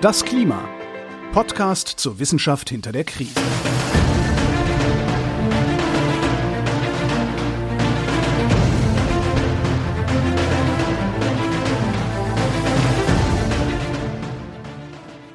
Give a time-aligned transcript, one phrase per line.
[0.00, 0.68] Das Klima.
[1.32, 3.40] Podcast zur Wissenschaft hinter der Krise.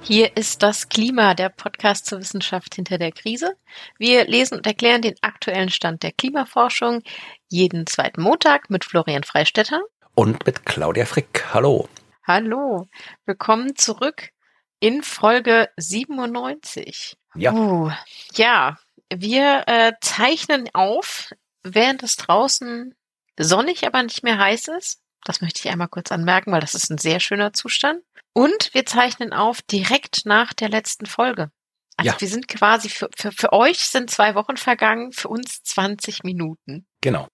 [0.01, 3.55] Hier ist das Klima, der Podcast zur Wissenschaft hinter der Krise.
[3.97, 7.01] Wir lesen und erklären den aktuellen Stand der Klimaforschung
[7.47, 9.81] jeden zweiten Montag mit Florian Freistetter
[10.15, 11.45] und mit Claudia Frick.
[11.53, 11.87] Hallo.
[12.27, 12.87] Hallo.
[13.25, 14.31] Willkommen zurück
[14.79, 17.17] in Folge 97.
[17.35, 17.53] Ja.
[17.53, 17.91] Uh,
[18.33, 18.77] ja,
[19.13, 21.31] wir äh, zeichnen auf,
[21.63, 22.95] während es draußen
[23.39, 25.01] sonnig, aber nicht mehr heiß ist.
[25.25, 28.01] Das möchte ich einmal kurz anmerken, weil das ist ein sehr schöner Zustand.
[28.33, 31.51] Und wir zeichnen auf direkt nach der letzten Folge.
[31.97, 32.21] Also Ja.
[32.21, 36.85] wir sind quasi für, für, für euch sind zwei Wochen vergangen, für uns 20 Minuten.
[37.01, 37.27] Genau.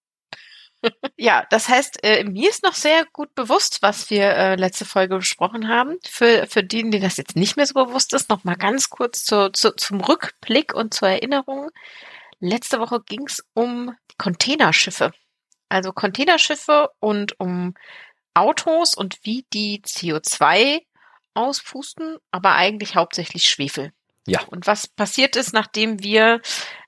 [1.17, 5.17] Ja, das heißt, äh, mir ist noch sehr gut bewusst, was wir äh, letzte Folge
[5.17, 5.97] besprochen haben.
[6.05, 9.23] Für, für die, denen das jetzt nicht mehr so bewusst ist, noch mal ganz kurz
[9.23, 11.69] zu, zu, zum Rückblick und zur Erinnerung.
[12.39, 15.13] Letzte Woche ging es um Containerschiffe.
[15.69, 17.73] Also Containerschiffe und um
[18.33, 20.81] Autos und wie die CO2
[21.33, 23.93] auspusten, aber eigentlich hauptsächlich Schwefel.
[24.27, 24.41] Ja.
[24.47, 26.41] Und was passiert ist, nachdem wir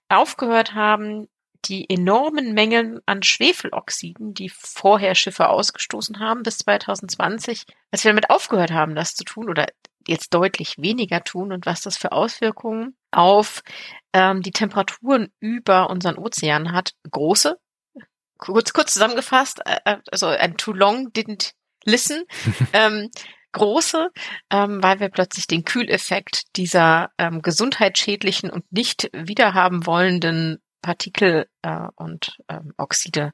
[0.09, 1.28] aufgehört haben,
[1.66, 8.30] die enormen Mengen an Schwefeloxiden, die vorher Schiffe ausgestoßen haben bis 2020, als wir damit
[8.30, 9.68] aufgehört haben, das zu tun oder
[10.08, 13.62] jetzt deutlich weniger tun und was das für Auswirkungen auf
[14.14, 16.94] ähm, die Temperaturen über unseren Ozeanen hat.
[17.10, 17.58] Große,
[18.38, 22.24] kurz, kurz zusammengefasst, äh, also ein too long didn't listen,
[22.74, 23.10] ähm,
[23.52, 24.10] große,
[24.52, 31.88] ähm, weil wir plötzlich den Kühleffekt dieser ähm, gesundheitsschädlichen und nicht wiederhaben wollenden Partikel äh,
[31.98, 33.34] und ähm, Oxide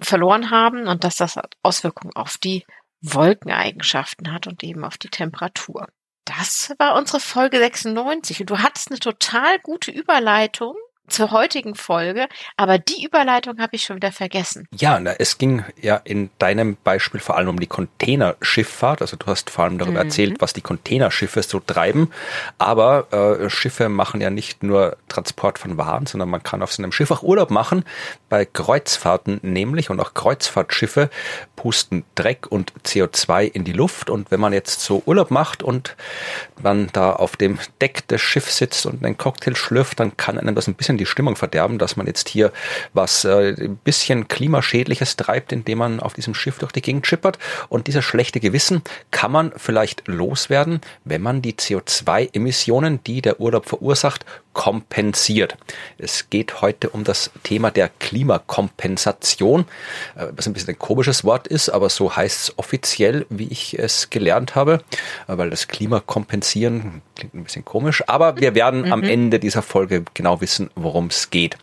[0.00, 2.64] verloren haben und dass das Auswirkungen auf die
[3.02, 5.88] Wolkeneigenschaften hat und eben auf die Temperatur.
[6.24, 10.74] Das war unsere Folge 96 und du hattest eine total gute Überleitung
[11.10, 14.66] zur heutigen Folge, aber die Überleitung habe ich schon wieder vergessen.
[14.74, 19.00] Ja, na, es ging ja in deinem Beispiel vor allem um die Containerschifffahrt.
[19.02, 20.06] Also du hast vor allem darüber Mhm.
[20.06, 22.10] erzählt, was die Containerschiffe so treiben.
[22.58, 26.82] Aber äh, Schiffe machen ja nicht nur Transport von Waren, sondern man kann auf so
[26.82, 27.84] einem Schiff auch Urlaub machen.
[28.28, 31.10] Bei Kreuzfahrten nämlich und auch Kreuzfahrtschiffe
[31.56, 34.10] pusten Dreck und CO2 in die Luft.
[34.10, 35.96] Und wenn man jetzt so Urlaub macht und
[36.62, 40.54] man da auf dem Deck des Schiffs sitzt und einen Cocktail schlürft, dann kann einem
[40.54, 42.52] das ein bisschen die Stimmung verderben, dass man jetzt hier
[42.92, 47.38] was äh, ein bisschen klimaschädliches treibt, indem man auf diesem Schiff durch die Gegend schippert.
[47.68, 53.66] Und dieses schlechte Gewissen kann man vielleicht loswerden, wenn man die CO2-Emissionen, die der Urlaub
[53.66, 55.56] verursacht, kompensiert.
[55.98, 59.66] Es geht heute um das Thema der Klimakompensation,
[60.16, 63.78] äh, was ein bisschen ein komisches Wort ist, aber so heißt es offiziell, wie ich
[63.78, 64.82] es gelernt habe,
[65.28, 70.04] äh, weil das Klimakompensieren klingt ein bisschen komisch, aber wir werden am Ende dieser Folge
[70.14, 71.56] genau wissen, worum es geht.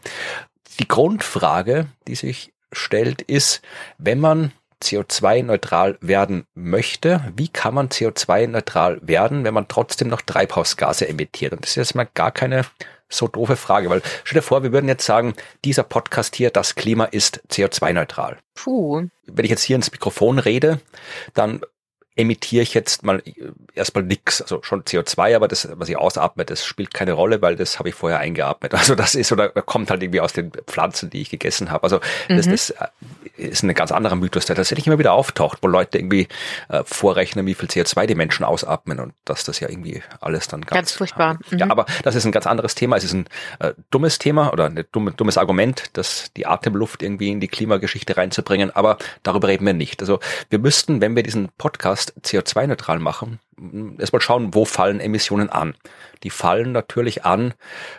[0.80, 3.62] Die Grundfrage, die sich stellt, ist,
[3.97, 4.52] wenn man
[4.84, 11.54] CO2-neutral werden möchte, wie kann man CO2-neutral werden, wenn man trotzdem noch Treibhausgase emittiert?
[11.54, 12.66] Und das ist jetzt mal gar keine
[13.10, 15.34] so doofe Frage, weil stell dir vor, wir würden jetzt sagen,
[15.64, 18.38] dieser Podcast hier, das Klima ist CO2-neutral.
[18.54, 19.08] Puh.
[19.26, 20.80] Wenn ich jetzt hier ins Mikrofon rede,
[21.34, 21.62] dann
[22.17, 23.33] emittiere ich jetzt mal äh,
[23.75, 27.55] erstmal nix, also schon CO2, aber das, was ich ausatme, das spielt keine Rolle, weil
[27.55, 28.73] das habe ich vorher eingeatmet.
[28.78, 31.83] Also das ist oder kommt halt irgendwie aus den Pflanzen, die ich gegessen habe.
[31.83, 32.51] Also das, Mhm.
[32.51, 32.88] das äh,
[33.38, 36.28] ist ein ganz anderer Mythos, der tatsächlich immer wieder auftaucht, wo Leute irgendwie
[36.69, 40.61] äh, vorrechnen, wie viel CO2 die Menschen ausatmen und dass das ja irgendwie alles dann
[40.61, 41.39] ganz, Ganz furchtbar.
[41.51, 41.72] Ja, Mhm.
[41.72, 42.97] aber das ist ein ganz anderes Thema.
[42.97, 43.28] Es ist ein
[43.59, 48.17] äh, dummes Thema oder ein dumme, dummes Argument, das die Atemluft irgendwie in die Klimageschichte
[48.17, 48.72] reinzubringen.
[48.75, 50.01] Aber darüber reden wir nicht.
[50.01, 55.50] Also wir müssten, wenn wir diesen Podcast CO2-neutral machen, m, erstmal schauen, wo fallen Emissionen
[55.50, 55.75] an.
[56.23, 57.53] Die fallen natürlich an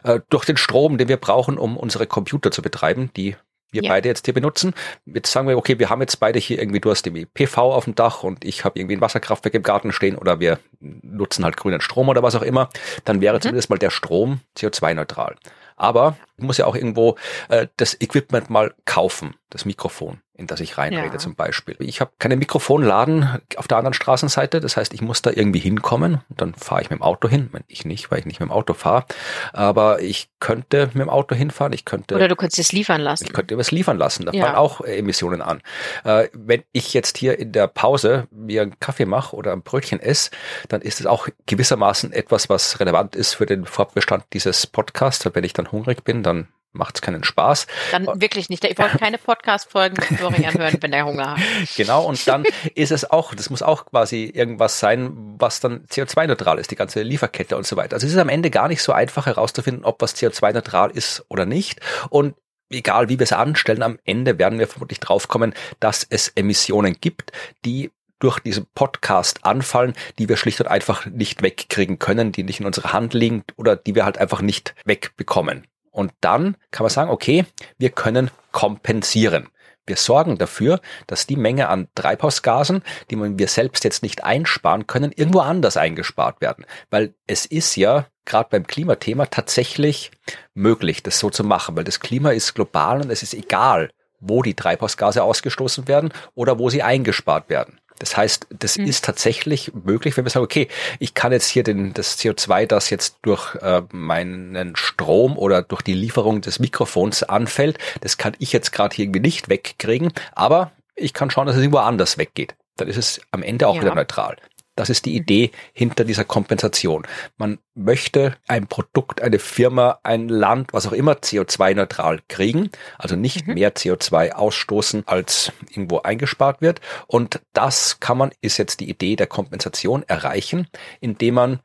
[0.04, 3.36] äh, durch den Strom, den wir brauchen, um unsere Computer zu betreiben, die
[3.70, 3.90] wir Ja.
[3.90, 4.72] beide jetzt hier benutzen.
[5.04, 7.84] Jetzt sagen wir, okay, wir haben jetzt beide hier irgendwie, du hast irgendwie PV auf
[7.84, 11.58] dem Dach und ich habe irgendwie ein Wasserkraftwerk im Garten stehen oder wir nutzen halt
[11.58, 12.70] grünen Strom oder was auch immer,
[13.04, 15.36] dann wäre zumindest mal der Strom CO2-neutral.
[15.76, 17.16] Aber ich muss ja auch irgendwo
[17.50, 21.18] äh, das Equipment mal kaufen, das Mikrofon, in das ich reinrede Ja.
[21.18, 21.76] zum Beispiel.
[21.80, 26.20] Ich habe keine Mikrofonladen auf der anderen Straßenseite, das heißt, ich muss da irgendwie hinkommen.
[26.30, 27.50] Dann fahre ich mit dem Auto hin.
[27.66, 29.04] Ich nicht, weil ich nicht mit dem Auto fahre.
[29.52, 31.72] Aber ich könnte mit dem Auto hinfahren.
[31.72, 33.24] Ich könnte Oder du könntest es liefern lassen.
[33.24, 34.44] ich könnte was liefern lassen, da Ja.
[34.44, 35.60] fallen auch Emissionen an.
[36.04, 39.98] Äh, wenn ich jetzt hier in der Pause mir einen Kaffee mache oder ein Brötchen
[40.00, 40.30] esse,
[40.68, 45.28] dann ist es auch gewissermaßen etwas, was relevant ist für den Fortbestand dieses Podcasts.
[45.34, 47.66] Wenn ich dann hungrig bin, dann macht's keinen Spaß.
[47.92, 48.64] Dann wirklich nicht.
[48.64, 51.38] Ich wollte keine Podcast-Folgen mit Florian hören, wenn er Hunger hat.
[51.76, 52.44] Genau, und dann
[52.74, 57.02] ist es auch, das muss auch quasi irgendwas sein, was dann CO2-neutral ist, die ganze
[57.02, 57.94] Lieferkette und so weiter.
[57.94, 61.46] Also es ist am Ende gar nicht so einfach herauszufinden, ob was CO2-neutral ist oder
[61.46, 61.80] nicht.
[62.10, 62.34] Und
[62.70, 67.32] egal wie wir es anstellen, am Ende werden wir vermutlich draufkommen, dass es Emissionen gibt,
[67.64, 72.60] die durch diesen Podcast anfallen, die wir schlicht und einfach nicht wegkriegen können, die nicht
[72.60, 75.66] in unserer Hand liegen oder die wir halt einfach nicht wegbekommen.
[75.90, 77.44] Und dann kann man sagen, okay,
[77.78, 79.48] wir können kompensieren.
[79.86, 85.12] Wir sorgen dafür, dass die Menge an Treibhausgasen, die wir selbst jetzt nicht einsparen können,
[85.12, 86.66] irgendwo anders eingespart werden.
[86.90, 90.10] Weil es ist ja gerade beim Klimathema tatsächlich
[90.52, 93.90] möglich, das so zu machen, weil das Klima ist global und es ist egal,
[94.20, 97.77] wo die Treibhausgase ausgestoßen werden oder wo sie eingespart werden.
[97.98, 98.86] Das heißt, das mhm.
[98.86, 100.68] ist tatsächlich möglich, wenn wir sagen, okay,
[100.98, 105.82] ich kann jetzt hier den, das CO2, das jetzt durch äh, meinen Strom oder durch
[105.82, 110.72] die Lieferung des Mikrofons anfällt, das kann ich jetzt gerade hier irgendwie nicht wegkriegen, aber
[110.94, 112.54] ich kann schauen, dass es irgendwo anders weggeht.
[112.76, 113.82] Dann ist es am Ende auch ja.
[113.82, 114.36] wieder neutral.
[114.78, 117.04] Das ist die Idee hinter dieser Kompensation.
[117.36, 123.48] Man möchte ein Produkt, eine Firma, ein Land, was auch immer CO2-neutral kriegen, also nicht
[123.48, 123.54] mhm.
[123.54, 126.80] mehr CO2 ausstoßen, als irgendwo eingespart wird.
[127.08, 130.68] Und das kann man, ist jetzt die Idee der Kompensation erreichen,
[131.00, 131.60] indem man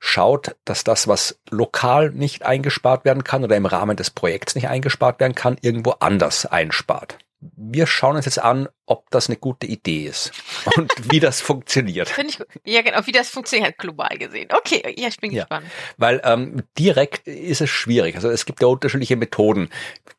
[0.00, 4.68] schaut, dass das, was lokal nicht eingespart werden kann oder im Rahmen des Projekts nicht
[4.68, 7.16] eingespart werden kann, irgendwo anders einspart
[7.56, 10.32] wir schauen uns jetzt an, ob das eine gute Idee ist
[10.76, 12.12] und wie das funktioniert.
[12.18, 14.48] Ich, ja, genau, wie das funktioniert global gesehen.
[14.52, 15.66] Okay, ja, ich bin ja, gespannt.
[15.96, 18.14] Weil ähm, direkt ist es schwierig.
[18.16, 19.68] Also es gibt ja unterschiedliche Methoden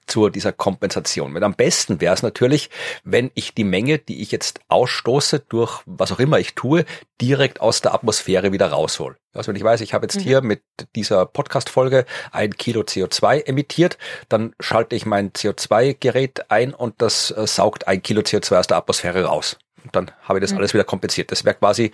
[0.08, 1.34] zu dieser Kompensation.
[1.34, 2.70] Weil am besten wäre es natürlich,
[3.04, 6.86] wenn ich die Menge, die ich jetzt ausstoße durch was auch immer ich tue,
[7.22, 9.18] direkt aus der Atmosphäre wieder raushol.
[9.34, 10.22] Also wenn ich weiß, ich habe jetzt mhm.
[10.22, 10.64] hier mit
[10.96, 13.98] dieser Podcast-Folge ein Kilo CO2 emittiert,
[14.30, 18.78] dann schalte ich mein CO2-Gerät ein und das äh, saugt ein Kilo CO2 aus der
[18.78, 19.58] Atmosphäre raus.
[19.84, 20.58] Und dann habe ich das mhm.
[20.58, 21.32] alles wieder kompensiert.
[21.32, 21.92] Das wäre quasi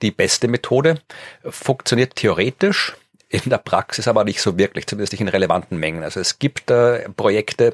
[0.00, 1.00] die beste Methode.
[1.48, 2.94] Funktioniert theoretisch,
[3.28, 6.02] in der Praxis aber nicht so wirklich, zumindest nicht in relevanten Mengen.
[6.02, 7.72] Also es gibt äh, Projekte,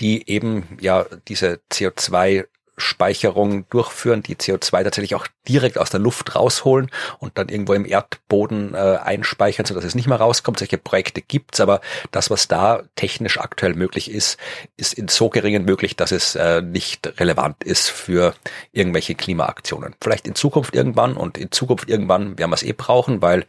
[0.00, 2.44] die eben ja diese CO2
[2.76, 7.86] Speicherung durchführen, die CO2 tatsächlich auch direkt aus der Luft rausholen und dann irgendwo im
[7.86, 10.58] Erdboden äh, einspeichern, sodass es nicht mehr rauskommt.
[10.58, 11.80] Solche Projekte gibt's, aber
[12.10, 14.38] das, was da technisch aktuell möglich ist,
[14.76, 18.34] ist in so geringen möglich, dass es äh, nicht relevant ist für
[18.72, 19.94] irgendwelche Klimaaktionen.
[20.00, 23.46] Vielleicht in Zukunft irgendwann und in Zukunft irgendwann werden wir es eh brauchen, weil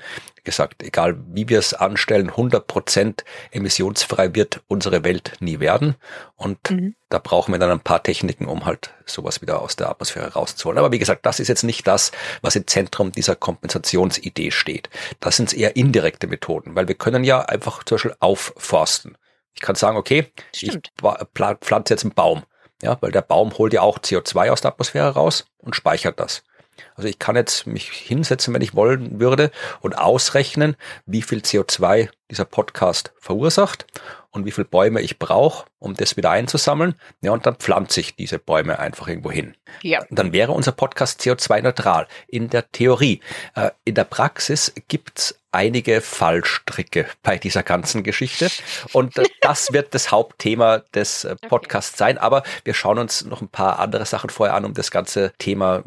[0.47, 5.95] gesagt, egal wie wir es anstellen, 100 Prozent emissionsfrei wird unsere Welt nie werden.
[6.37, 6.95] Und mhm.
[7.09, 10.79] da brauchen wir dann ein paar Techniken, um halt sowas wieder aus der Atmosphäre rauszuholen.
[10.79, 14.89] Aber wie gesagt, das ist jetzt nicht das, was im Zentrum dieser Kompensationsidee steht.
[15.19, 19.17] Das sind eher indirekte Methoden, weil wir können ja einfach zum Beispiel aufforsten.
[19.53, 20.93] Ich kann sagen, okay, Stimmt.
[20.95, 21.27] ich
[21.61, 22.43] pflanze jetzt einen Baum.
[22.81, 26.43] Ja, weil der Baum holt ja auch CO2 aus der Atmosphäre raus und speichert das.
[26.95, 29.51] Also ich kann jetzt mich hinsetzen, wenn ich wollen würde,
[29.81, 30.75] und ausrechnen,
[31.05, 33.85] wie viel CO2 dieser Podcast verursacht
[34.31, 36.95] und wie viele Bäume ich brauche, um das wieder einzusammeln.
[37.21, 39.55] Ja, und dann pflanze ich diese Bäume einfach irgendwo hin.
[39.81, 40.03] Ja.
[40.09, 43.21] dann wäre unser Podcast CO2-neutral in der Theorie.
[43.55, 48.49] Äh, in der Praxis gibt's einige Fallstricke bei dieser ganzen Geschichte.
[48.93, 51.97] Und äh, das wird das Hauptthema des äh, Podcasts okay.
[51.97, 52.17] sein.
[52.17, 55.83] Aber wir schauen uns noch ein paar andere Sachen vorher an, um das ganze Thema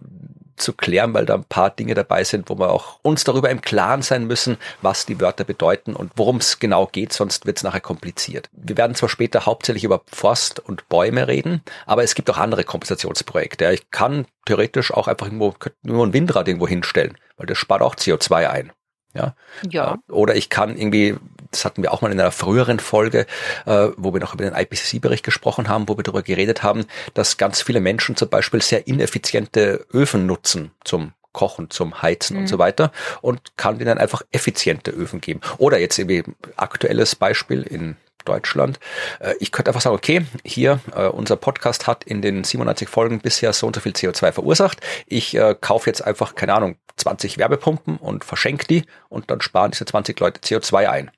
[0.61, 3.61] zu klären, weil da ein paar Dinge dabei sind, wo wir auch uns darüber im
[3.61, 7.62] Klaren sein müssen, was die Wörter bedeuten und worum es genau geht, sonst wird es
[7.62, 8.49] nachher kompliziert.
[8.52, 12.64] Wir werden zwar später hauptsächlich über Forst und Bäume reden, aber es gibt auch andere
[12.64, 13.73] Kompensationsprojekte.
[13.73, 17.95] Ich kann theoretisch auch einfach irgendwo nur ein Windrad irgendwo hinstellen, weil das spart auch
[17.95, 18.73] CO2 ein.
[19.14, 19.35] Ja.
[19.69, 19.99] ja.
[20.09, 21.17] Oder ich kann irgendwie,
[21.50, 23.26] das hatten wir auch mal in einer früheren Folge,
[23.66, 27.37] äh, wo wir noch über den IPCC-Bericht gesprochen haben, wo wir darüber geredet haben, dass
[27.37, 32.42] ganz viele Menschen zum Beispiel sehr ineffiziente Öfen nutzen zum Kochen, zum Heizen mhm.
[32.42, 32.90] und so weiter
[33.21, 35.40] und kann denen einfach effiziente Öfen geben.
[35.59, 36.25] Oder jetzt irgendwie
[36.57, 38.78] aktuelles Beispiel in Deutschland.
[39.21, 43.21] Äh, ich könnte einfach sagen, okay, hier, äh, unser Podcast hat in den 97 Folgen
[43.21, 44.80] bisher so und so viel CO2 verursacht.
[45.07, 49.71] Ich äh, kaufe jetzt einfach, keine Ahnung, 20 Werbepumpen und verschenke die und dann sparen
[49.71, 51.11] diese 20 Leute CO2 ein.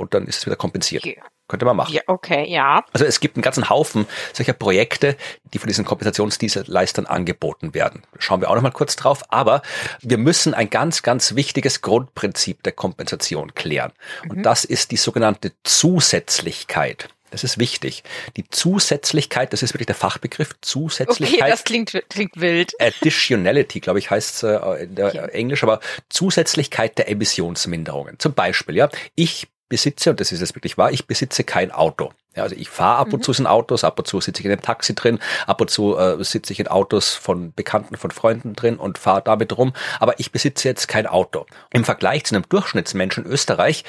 [0.00, 1.04] Und dann ist es wieder kompensiert.
[1.04, 1.20] Okay.
[1.48, 1.92] Könnte man machen.
[1.92, 2.84] Ja, okay, ja.
[2.92, 5.16] Also es gibt einen ganzen Haufen solcher Projekte,
[5.52, 8.04] die von diesen Kompensationsdienstleistern angeboten werden.
[8.20, 9.24] Schauen wir auch noch mal kurz drauf.
[9.30, 9.62] Aber
[10.00, 13.90] wir müssen ein ganz, ganz wichtiges Grundprinzip der Kompensation klären.
[14.28, 14.42] Und mhm.
[14.44, 17.08] das ist die sogenannte Zusätzlichkeit.
[17.30, 18.02] Das ist wichtig.
[18.36, 21.40] Die Zusätzlichkeit, das ist wirklich der Fachbegriff, Zusätzlichkeit.
[21.40, 22.72] Okay, das klingt, klingt wild.
[22.80, 25.24] Additionality, glaube ich, heißt es äh, in der ja.
[25.26, 28.18] Englisch, aber Zusätzlichkeit der Emissionsminderungen.
[28.18, 32.10] Zum Beispiel, ja, ich besitze, und das ist jetzt wirklich wahr, ich besitze kein Auto.
[32.36, 33.32] Ja, also ich fahre ab und mhm.
[33.32, 35.96] zu in Autos, ab und zu sitze ich in einem Taxi drin, ab und zu
[35.96, 39.72] äh, sitze ich in Autos von Bekannten, von Freunden drin und fahre damit rum.
[39.98, 41.46] Aber ich besitze jetzt kein Auto.
[41.72, 43.84] Im Vergleich zu einem Durchschnittsmenschen in Österreich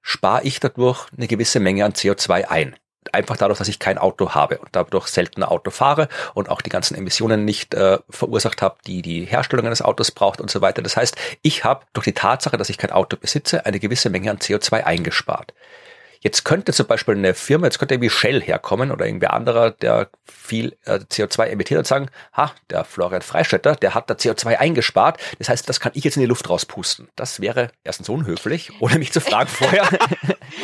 [0.00, 2.76] spare ich dadurch eine gewisse Menge an CO2 ein
[3.12, 6.70] einfach dadurch, dass ich kein Auto habe und dadurch seltener Auto fahre und auch die
[6.70, 10.82] ganzen Emissionen nicht äh, verursacht habe, die die Herstellung eines Autos braucht und so weiter.
[10.82, 14.30] Das heißt, ich habe durch die Tatsache, dass ich kein Auto besitze, eine gewisse Menge
[14.30, 15.52] an CO2 eingespart.
[16.22, 20.08] Jetzt könnte zum Beispiel eine Firma, jetzt könnte irgendwie Shell herkommen oder irgendwer anderer, der
[20.24, 25.18] viel äh, CO2 emittiert und sagen, ha, der Florian Freistetter, der hat da CO2 eingespart.
[25.40, 27.08] Das heißt, das kann ich jetzt in die Luft rauspusten.
[27.16, 29.88] Das wäre erstens unhöflich, ohne mich zu fragen vorher.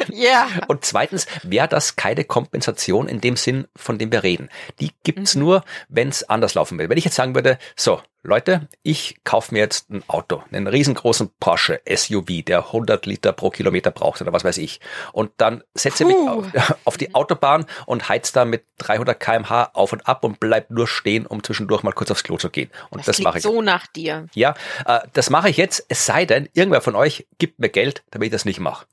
[0.09, 0.31] Ja.
[0.31, 0.49] yeah.
[0.69, 4.49] Und zweitens wäre das keine Kompensation in dem Sinn, von dem wir reden.
[4.81, 5.43] Die gibt's mhm.
[5.43, 6.89] nur, wenn es anders laufen will.
[6.89, 11.31] Wenn ich jetzt sagen würde, so, Leute, ich kaufe mir jetzt ein Auto, einen riesengroßen
[11.41, 14.81] Porsche SUV, der 100 Liter pro Kilometer braucht oder was weiß ich.
[15.13, 16.47] Und dann setze ich mich auf,
[16.85, 20.87] auf, die Autobahn und heiz da mit 300 kmh auf und ab und bleib nur
[20.87, 22.71] stehen, um zwischendurch mal kurz aufs Klo zu gehen.
[22.91, 23.43] Und das, das mache ich.
[23.43, 24.27] so nach dir.
[24.35, 24.55] Ja,
[24.85, 28.27] äh, das mache ich jetzt, es sei denn, irgendwer von euch gibt mir Geld, damit
[28.27, 28.87] ich das nicht mache.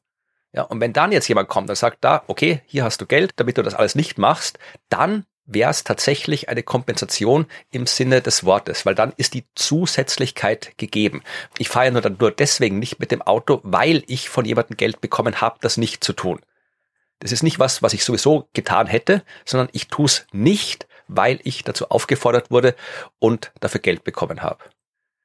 [0.53, 3.33] Ja, und wenn dann jetzt jemand kommt und sagt, da, okay, hier hast du Geld,
[3.35, 8.43] damit du das alles nicht machst, dann wäre es tatsächlich eine Kompensation im Sinne des
[8.43, 11.23] Wortes, weil dann ist die Zusätzlichkeit gegeben.
[11.57, 14.77] Ich fahre ja nur dann nur deswegen nicht mit dem Auto, weil ich von jemandem
[14.77, 16.39] Geld bekommen habe, das nicht zu tun.
[17.19, 21.39] Das ist nicht was, was ich sowieso getan hätte, sondern ich tue es nicht, weil
[21.43, 22.75] ich dazu aufgefordert wurde
[23.19, 24.63] und dafür Geld bekommen habe.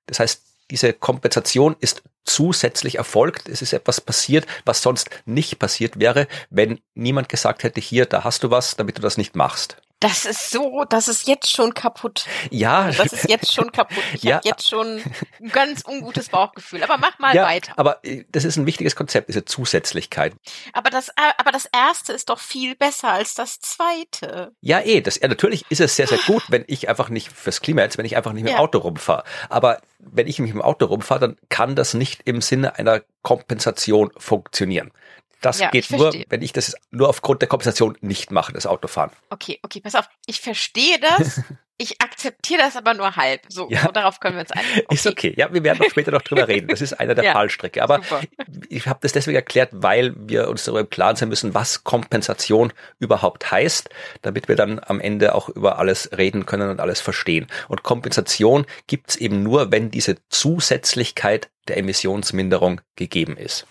[0.07, 3.49] Das heißt, diese Kompensation ist zusätzlich erfolgt.
[3.49, 8.25] Es ist etwas passiert, was sonst nicht passiert wäre, wenn niemand gesagt hätte, hier, da
[8.25, 9.79] hast du was, damit du das nicht machst.
[10.01, 12.25] Das ist so, das ist jetzt schon kaputt.
[12.51, 12.91] Ja.
[12.91, 14.03] Das ist jetzt schon kaputt.
[14.15, 14.37] Ich ja.
[14.37, 15.03] habe jetzt schon
[15.41, 16.83] ein ganz ungutes Bauchgefühl.
[16.83, 17.75] Aber mach mal ja, weiter.
[17.77, 20.33] Aber äh, das ist ein wichtiges Konzept, diese Zusätzlichkeit.
[20.73, 24.53] Aber das, äh, aber das erste ist doch viel besser als das zweite.
[24.63, 25.03] Ja, eh.
[25.03, 27.99] Das, ja, natürlich ist es sehr, sehr gut, wenn ich einfach nicht fürs Klima jetzt,
[27.99, 28.63] wenn ich einfach nicht mit dem ja.
[28.63, 29.25] Auto rumfahre.
[29.51, 33.03] Aber wenn ich mich mit dem Auto rumfahre, dann kann das nicht im Sinne einer
[33.21, 34.93] Kompensation funktionieren.
[35.41, 39.11] Das ja, geht nur, wenn ich das nur aufgrund der Kompensation nicht mache, das Autofahren.
[39.31, 40.09] Okay, okay, pass auf.
[40.27, 41.41] Ich verstehe das.
[41.81, 43.41] ich akzeptiere das aber nur halb.
[43.49, 43.81] So, ja.
[43.81, 44.81] so darauf können wir uns einigen.
[44.85, 44.95] Okay.
[44.95, 45.35] Ist okay.
[45.39, 46.69] Ja, wir werden noch später noch drüber reden.
[46.69, 47.83] Das ist einer der ja, Fallstricke.
[47.83, 48.21] Aber super.
[48.69, 52.75] ich habe das deswegen erklärt, weil wir uns darüber im Klaren sein müssen, was Kompensation
[52.99, 53.89] überhaupt heißt,
[54.21, 57.47] damit wir dann am Ende auch über alles reden können und alles verstehen.
[57.69, 63.67] Und Kompensation gibt's eben nur, wenn diese Zusätzlichkeit der Emissionsminderung gegeben ist.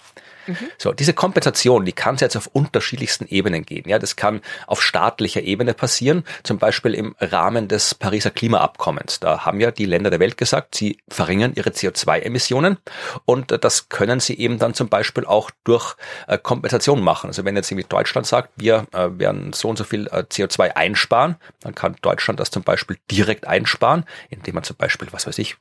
[0.49, 0.57] Mhm.
[0.77, 3.89] So, diese Kompensation, die kann es jetzt auf unterschiedlichsten Ebenen geben.
[3.89, 9.19] Ja, das kann auf staatlicher Ebene passieren, zum Beispiel im Rahmen des Pariser Klimaabkommens.
[9.19, 12.77] Da haben ja die Länder der Welt gesagt, sie verringern ihre CO2-Emissionen
[13.25, 15.95] und das können sie eben dann zum Beispiel auch durch
[16.27, 17.27] äh, Kompensation machen.
[17.27, 20.75] Also wenn jetzt irgendwie Deutschland sagt, wir äh, werden so und so viel äh, CO2
[20.75, 25.37] einsparen, dann kann Deutschland das zum Beispiel direkt einsparen, indem man zum Beispiel, was weiß
[25.37, 25.57] ich,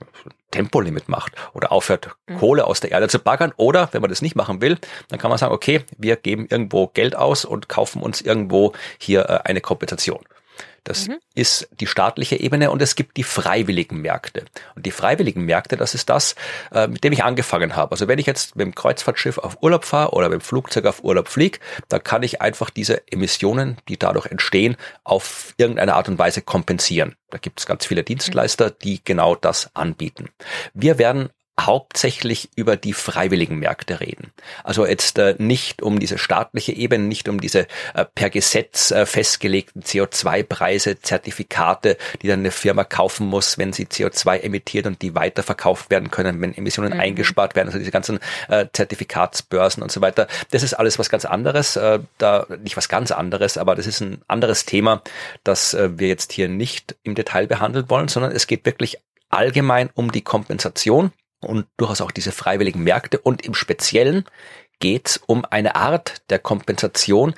[0.51, 2.39] Tempolimit macht oder aufhört, mhm.
[2.39, 3.53] Kohle aus der Erde zu baggern.
[3.57, 4.79] Oder wenn man das nicht machen will,
[5.09, 9.29] dann kann man sagen, okay, wir geben irgendwo Geld aus und kaufen uns irgendwo hier
[9.29, 10.25] äh, eine Kompensation.
[10.89, 11.19] Das mhm.
[11.35, 14.47] ist die staatliche Ebene und es gibt die freiwilligen Märkte.
[14.75, 16.35] Und die freiwilligen Märkte, das ist das,
[16.73, 17.93] äh, mit dem ich angefangen habe.
[17.93, 21.05] Also wenn ich jetzt mit dem Kreuzfahrtschiff auf Urlaub fahre oder mit dem Flugzeug auf
[21.05, 21.59] Urlaub fliege,
[21.91, 27.17] dann kann ich einfach diese Emissionen, die dadurch entstehen, auf irgendeine Art und Weise kompensieren.
[27.29, 30.31] Da gibt es ganz viele Dienstleister, die genau das anbieten.
[30.73, 34.33] Wir werden hauptsächlich über die freiwilligen Märkte reden.
[34.65, 39.07] Also jetzt äh, nicht um diese staatliche Ebene, nicht um diese äh, per Gesetz äh,
[39.07, 45.15] festgelegten CO2-Preise, Zertifikate, die dann eine Firma kaufen muss, wenn sie CO2 emittiert und die
[45.15, 47.01] weiterverkauft werden können, wenn Emissionen mhm.
[47.01, 47.69] eingespart werden.
[47.69, 50.29] Also diese ganzen äh, Zertifikatsbörsen und so weiter.
[50.51, 51.77] Das ist alles was ganz anderes.
[51.77, 55.03] Äh, da nicht was ganz anderes, aber das ist ein anderes Thema,
[55.45, 58.99] das äh, wir jetzt hier nicht im Detail behandeln wollen, sondern es geht wirklich
[59.31, 63.19] allgemein um die Kompensation und durchaus auch diese freiwilligen Märkte.
[63.19, 64.25] Und im Speziellen
[64.81, 67.35] geht es um eine Art der Kompensation,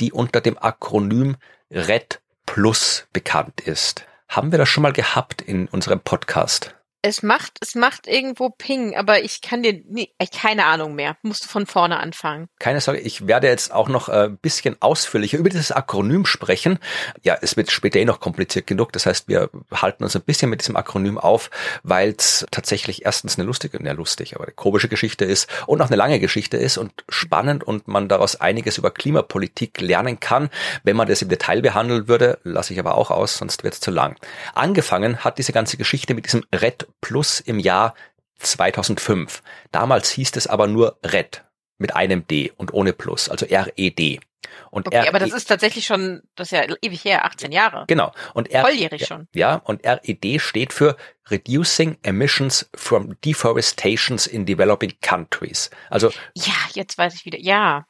[0.00, 1.36] die unter dem Akronym
[1.70, 4.04] RED Plus bekannt ist.
[4.28, 6.74] Haben wir das schon mal gehabt in unserem Podcast?
[7.04, 11.16] Es macht, es macht irgendwo Ping, aber ich kann dir nie, keine Ahnung mehr.
[11.22, 12.48] Musst du von vorne anfangen.
[12.60, 16.78] Keine Sorge, ich werde jetzt auch noch ein äh, bisschen ausführlicher über dieses Akronym sprechen.
[17.24, 18.92] Ja, es wird später eh noch kompliziert genug.
[18.92, 21.50] Das heißt, wir halten uns ein bisschen mit diesem Akronym auf,
[21.82, 25.88] weil es tatsächlich erstens eine lustige, ne lustig, aber eine komische Geschichte ist und auch
[25.88, 30.50] eine lange Geschichte ist und spannend und man daraus einiges über Klimapolitik lernen kann.
[30.84, 33.80] Wenn man das im Detail behandeln würde, lasse ich aber auch aus, sonst wird es
[33.80, 34.14] zu lang.
[34.54, 37.94] Angefangen hat diese ganze Geschichte mit diesem Red Plus im Jahr
[38.38, 39.42] 2005.
[39.70, 41.42] Damals hieß es aber nur RED
[41.78, 44.20] mit einem D und ohne Plus, also RED.
[44.70, 47.84] Und okay, aber das ist tatsächlich schon, das ist ja ewig her, 18 Jahre.
[47.88, 48.12] Genau.
[48.34, 49.28] Und R Volljährig schon.
[49.34, 50.96] Ja, und RED steht für
[51.30, 55.70] Reducing Emissions from Deforestations in Developing Countries.
[55.90, 56.10] Also.
[56.34, 57.38] Ja, jetzt weiß ich wieder.
[57.38, 57.86] Ja.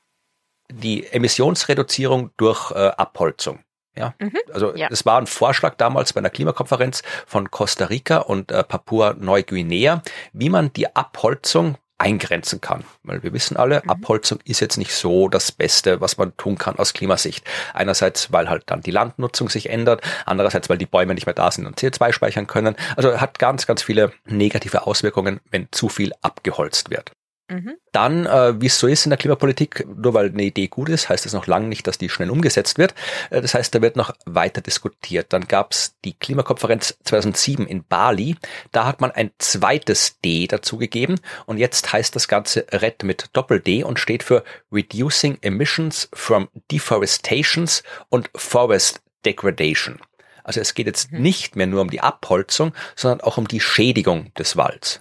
[0.70, 3.64] Die Emissionsreduzierung durch äh, Abholzung.
[3.96, 4.88] Ja, mhm, also ja.
[4.90, 10.48] es war ein Vorschlag damals bei einer Klimakonferenz von Costa Rica und äh, Papua-Neuguinea, wie
[10.48, 12.84] man die Abholzung eingrenzen kann.
[13.04, 13.90] Weil wir wissen alle, mhm.
[13.90, 17.44] Abholzung ist jetzt nicht so das Beste, was man tun kann aus Klimasicht.
[17.74, 21.50] Einerseits, weil halt dann die Landnutzung sich ändert, andererseits, weil die Bäume nicht mehr da
[21.50, 22.74] sind und CO2 speichern können.
[22.96, 27.12] Also hat ganz, ganz viele negative Auswirkungen, wenn zu viel abgeholzt wird.
[27.52, 27.76] Mhm.
[27.92, 31.10] Dann, äh, wie es so ist in der Klimapolitik, nur weil eine Idee gut ist,
[31.10, 32.94] heißt das noch lange nicht, dass die schnell umgesetzt wird.
[33.30, 35.32] Äh, das heißt, da wird noch weiter diskutiert.
[35.32, 38.36] Dann gab es die Klimakonferenz 2007 in Bali.
[38.70, 43.84] Da hat man ein zweites D dazugegeben und jetzt heißt das Ganze RED mit Doppel-D
[43.84, 50.00] und steht für Reducing Emissions from Deforestations und Forest Degradation.
[50.44, 51.20] Also es geht jetzt mhm.
[51.20, 55.00] nicht mehr nur um die Abholzung, sondern auch um die Schädigung des Walds.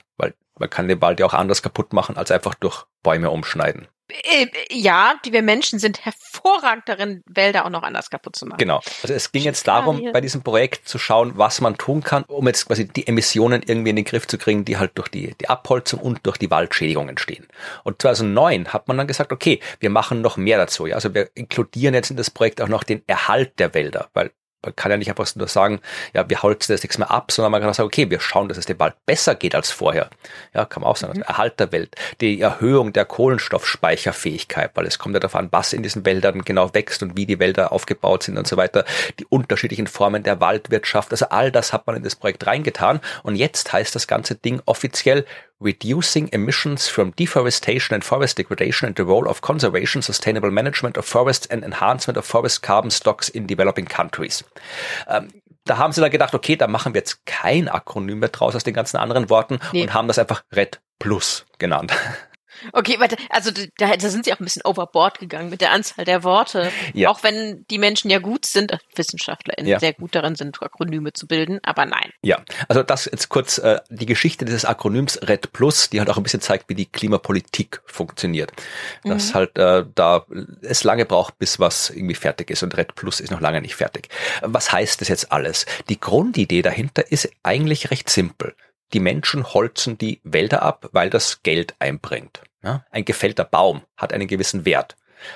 [0.61, 3.87] Man kann den Wald ja auch anders kaputt machen, als einfach durch Bäume umschneiden.
[4.09, 8.59] Äh, ja, die wir Menschen sind hervorragend darin, Wälder auch noch anders kaputt zu machen.
[8.59, 8.81] Genau.
[9.01, 12.45] Also es ging jetzt darum, bei diesem Projekt zu schauen, was man tun kann, um
[12.45, 15.49] jetzt quasi die Emissionen irgendwie in den Griff zu kriegen, die halt durch die, die
[15.49, 17.47] Abholzung und durch die Waldschädigung entstehen.
[17.83, 20.85] Und 2009 hat man dann gesagt, okay, wir machen noch mehr dazu.
[20.85, 24.31] Ja, also wir inkludieren jetzt in das Projekt auch noch den Erhalt der Wälder, weil
[24.63, 25.79] man kann ja nicht einfach nur sagen,
[26.13, 28.47] ja, wir holzen das nichts mehr ab, sondern man kann auch sagen, okay, wir schauen,
[28.47, 30.09] dass es dem Wald besser geht als vorher.
[30.53, 31.17] Ja, kann man auch sagen.
[31.17, 31.23] Mhm.
[31.23, 35.83] Erhalt der Welt, die Erhöhung der Kohlenstoffspeicherfähigkeit, weil es kommt ja darauf an, was in
[35.83, 38.85] diesen Wäldern genau wächst und wie die Wälder aufgebaut sind und so weiter.
[39.19, 41.11] Die unterschiedlichen Formen der Waldwirtschaft.
[41.11, 42.99] Also all das hat man in das Projekt reingetan.
[43.23, 45.25] Und jetzt heißt das ganze Ding offiziell
[45.61, 51.05] reducing emissions from deforestation and forest degradation and the role of conservation, sustainable management of
[51.05, 54.43] forests and enhancement of forest carbon stocks in developing countries.
[55.07, 55.29] Ähm,
[55.65, 58.63] da haben sie dann gedacht, okay, da machen wir jetzt kein Akronym mehr draus aus
[58.63, 59.83] den ganzen anderen Worten nee.
[59.83, 61.93] und haben das einfach Red Plus genannt.
[62.73, 66.05] Okay, warte, also da, da sind sie auch ein bisschen overboard gegangen mit der Anzahl
[66.05, 66.71] der Worte.
[66.93, 67.09] Ja.
[67.09, 69.79] Auch wenn die Menschen ja gut sind, äh, WissenschaftlerInnen ja.
[69.79, 72.11] sehr gut darin sind, Akronyme zu bilden, aber nein.
[72.21, 76.17] Ja, also das jetzt kurz äh, die Geschichte dieses Akronyms RED Plus, die halt auch
[76.17, 78.51] ein bisschen zeigt, wie die Klimapolitik funktioniert.
[79.03, 79.33] Dass mhm.
[79.33, 80.25] halt äh, da
[80.61, 83.75] es lange braucht, bis was irgendwie fertig ist und RED Plus ist noch lange nicht
[83.75, 84.09] fertig.
[84.41, 85.65] Was heißt das jetzt alles?
[85.89, 88.55] Die Grundidee dahinter ist eigentlich recht simpel.
[88.93, 92.41] Die Menschen holzen die Wälder ab, weil das Geld einbringt.
[92.63, 94.95] Ja, ein gefällter Baum hat einen gewissen Wert.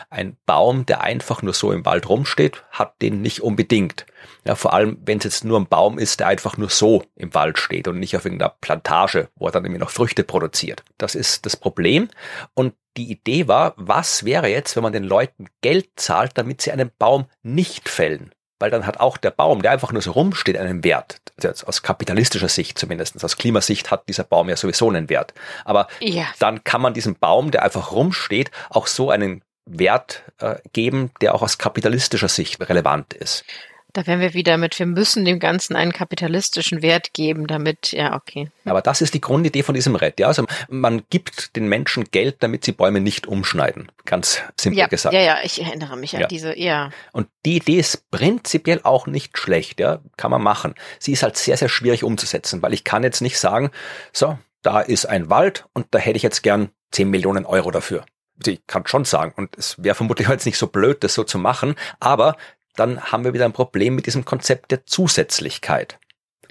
[0.10, 4.06] Ein Baum, der einfach nur so im Wald rumsteht, hat den nicht unbedingt.
[4.46, 7.34] Ja, vor allem, wenn es jetzt nur ein Baum ist, der einfach nur so im
[7.34, 10.84] Wald steht und nicht auf irgendeiner Plantage, wo er dann irgendwie noch Früchte produziert.
[10.98, 12.10] Das ist das Problem.
[12.54, 16.72] Und die Idee war, was wäre jetzt, wenn man den Leuten Geld zahlt, damit sie
[16.72, 18.34] einen Baum nicht fällen?
[18.60, 21.22] Weil dann hat auch der Baum, der einfach nur so rumsteht, einen Wert.
[21.44, 25.34] Also aus kapitalistischer Sicht zumindest, aus Klimasicht hat dieser Baum ja sowieso einen Wert.
[25.66, 26.26] Aber ja.
[26.40, 31.36] dann kann man diesem Baum, der einfach rumsteht, auch so einen Wert äh, geben, der
[31.36, 33.44] auch aus kapitalistischer Sicht relevant ist.
[33.96, 38.14] Da wären wir wieder mit, wir müssen dem Ganzen einen kapitalistischen Wert geben, damit, ja,
[38.14, 38.52] okay.
[38.66, 40.20] Aber das ist die Grundidee von diesem Red.
[40.20, 43.90] Ja, also man gibt den Menschen Geld, damit sie Bäume nicht umschneiden.
[44.04, 45.14] Ganz simpel ja, gesagt.
[45.14, 46.28] Ja, ja, ich erinnere mich an ja.
[46.28, 46.90] diese, ja.
[47.14, 50.76] Und die Idee ist prinzipiell auch nicht schlecht, ja, kann man machen.
[51.00, 53.72] Sie ist halt sehr, sehr schwierig umzusetzen, weil ich kann jetzt nicht sagen,
[54.12, 58.04] so, da ist ein Wald und da hätte ich jetzt gern 10 Millionen Euro dafür
[58.46, 61.38] ich kann schon sagen, und es wäre vermutlich jetzt nicht so blöd, das so zu
[61.38, 62.36] machen, aber
[62.76, 66.00] dann haben wir wieder ein Problem mit diesem Konzept der Zusätzlichkeit.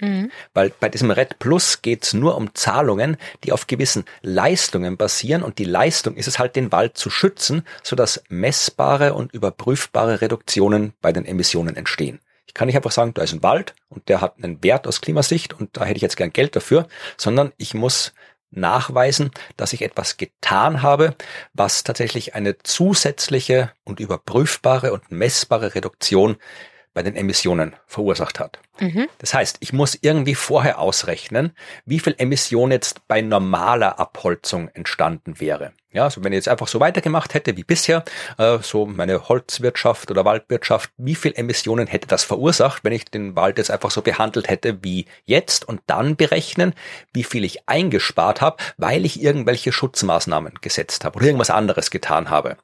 [0.01, 0.31] Mhm.
[0.53, 5.59] Weil bei diesem Red Plus geht's nur um Zahlungen, die auf gewissen Leistungen basieren und
[5.59, 11.13] die Leistung ist es halt, den Wald zu schützen, sodass messbare und überprüfbare Reduktionen bei
[11.13, 12.21] den Emissionen entstehen.
[12.47, 15.01] Ich kann nicht einfach sagen, da ist ein Wald und der hat einen Wert aus
[15.01, 18.13] Klimasicht und da hätte ich jetzt gern Geld dafür, sondern ich muss
[18.57, 21.17] nachweisen, dass ich etwas getan habe,
[21.53, 26.37] was tatsächlich eine zusätzliche und überprüfbare und messbare Reduktion
[26.95, 28.59] bei den Emissionen verursacht hat.
[28.81, 29.09] Mhm.
[29.19, 31.53] Das heißt, ich muss irgendwie vorher ausrechnen,
[31.85, 35.73] wie viel Emission jetzt bei normaler Abholzung entstanden wäre.
[35.95, 38.05] Ja, also wenn ich jetzt einfach so weitergemacht hätte wie bisher,
[38.37, 43.37] äh, so meine Holzwirtschaft oder Waldwirtschaft, wie viel Emissionen hätte das verursacht, wenn ich den
[43.37, 46.75] Wald jetzt einfach so behandelt hätte wie jetzt und dann berechnen,
[47.13, 52.29] wie viel ich eingespart habe, weil ich irgendwelche Schutzmaßnahmen gesetzt habe oder irgendwas anderes getan
[52.29, 52.57] habe.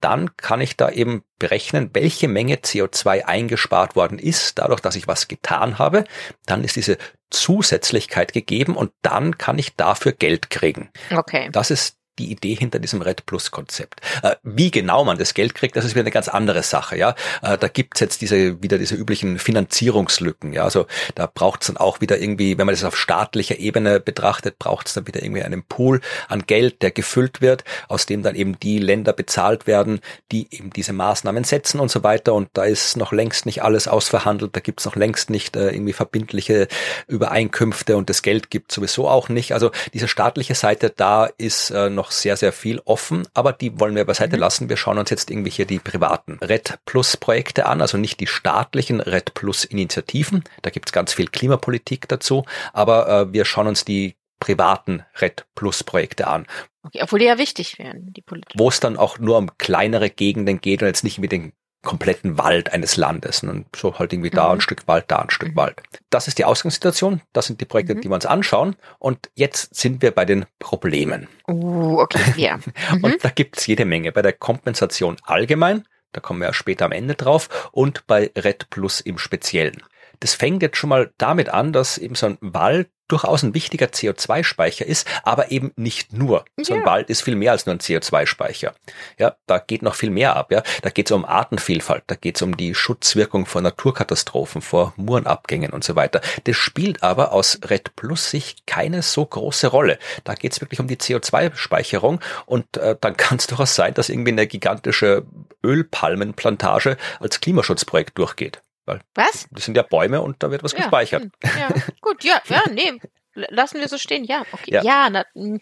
[0.00, 5.06] Dann kann ich da eben berechnen, welche Menge CO2 eingespart worden ist, dadurch, dass ich
[5.06, 6.04] was getan habe.
[6.46, 6.98] Dann ist diese
[7.30, 10.90] Zusätzlichkeit gegeben und dann kann ich dafür Geld kriegen.
[11.10, 11.50] Okay.
[11.52, 14.00] Das ist die Idee hinter diesem Red Plus Konzept.
[14.22, 16.96] Äh, wie genau man das Geld kriegt, das ist wieder eine ganz andere Sache.
[16.96, 20.52] Ja, äh, da gibt's jetzt diese wieder diese üblichen Finanzierungslücken.
[20.52, 24.58] Ja, also da braucht's dann auch wieder irgendwie, wenn man das auf staatlicher Ebene betrachtet,
[24.58, 28.58] braucht's dann wieder irgendwie einen Pool an Geld, der gefüllt wird, aus dem dann eben
[28.58, 30.00] die Länder bezahlt werden,
[30.32, 32.34] die eben diese Maßnahmen setzen und so weiter.
[32.34, 34.54] Und da ist noch längst nicht alles ausverhandelt.
[34.56, 36.68] Da gibt's noch längst nicht äh, irgendwie verbindliche
[37.06, 39.52] Übereinkünfte und das Geld gibt sowieso auch nicht.
[39.52, 43.94] Also diese staatliche Seite, da ist äh, noch sehr, sehr viel offen, aber die wollen
[43.94, 44.40] wir beiseite mhm.
[44.40, 44.68] lassen.
[44.68, 48.26] Wir schauen uns jetzt irgendwie hier die privaten Red Plus Projekte an, also nicht die
[48.26, 50.42] staatlichen Red Plus Initiativen.
[50.62, 55.84] Da gibt's ganz viel Klimapolitik dazu, aber äh, wir schauen uns die privaten Red Plus
[55.84, 56.46] Projekte an.
[56.82, 58.54] Okay, obwohl die ja wichtig wären, die Politik.
[58.56, 61.52] Wo es dann auch nur um kleinere Gegenden geht und jetzt nicht mit den
[61.88, 63.42] kompletten Wald eines Landes.
[63.42, 64.56] Und so halt irgendwie da mhm.
[64.56, 65.56] ein Stück Wald, da ein Stück mhm.
[65.56, 65.80] Wald.
[66.10, 67.22] Das ist die Ausgangssituation.
[67.32, 68.02] Das sind die Projekte, mhm.
[68.02, 68.76] die wir uns anschauen.
[68.98, 71.28] Und jetzt sind wir bei den Problemen.
[71.48, 72.58] Uh, okay, ja.
[72.92, 73.18] und mhm.
[73.22, 74.12] da gibt's jede Menge.
[74.12, 78.68] Bei der Kompensation allgemein, da kommen wir ja später am Ende drauf, und bei Red
[78.68, 79.82] Plus im Speziellen.
[80.20, 83.86] Das fängt jetzt schon mal damit an, dass eben so ein Wald durchaus ein wichtiger
[83.86, 86.44] CO2-Speicher ist, aber eben nicht nur.
[86.60, 86.86] So ein ja.
[86.86, 88.74] Wald ist viel mehr als nur ein CO2-Speicher.
[89.18, 90.52] Ja, da geht noch viel mehr ab.
[90.52, 94.92] Ja, da geht es um Artenvielfalt, da geht es um die Schutzwirkung vor Naturkatastrophen, vor
[94.96, 96.20] Murenabgängen und so weiter.
[96.44, 99.98] Das spielt aber aus Red Plus Sicht keine so große Rolle.
[100.24, 104.08] Da geht es wirklich um die CO2-Speicherung und äh, dann kann es durchaus sein, dass
[104.08, 105.24] irgendwie eine gigantische
[105.64, 108.62] Ölpalmenplantage als Klimaschutzprojekt durchgeht.
[108.88, 109.46] Weil was?
[109.50, 111.22] Das sind ja Bäume und da wird was ja, gespeichert.
[111.22, 111.68] Hm, ja,
[112.00, 112.98] gut, ja, ja, nee.
[113.34, 114.42] Lassen wir so stehen, ja.
[114.50, 114.72] Okay.
[114.72, 115.60] Ja, ja na, hm.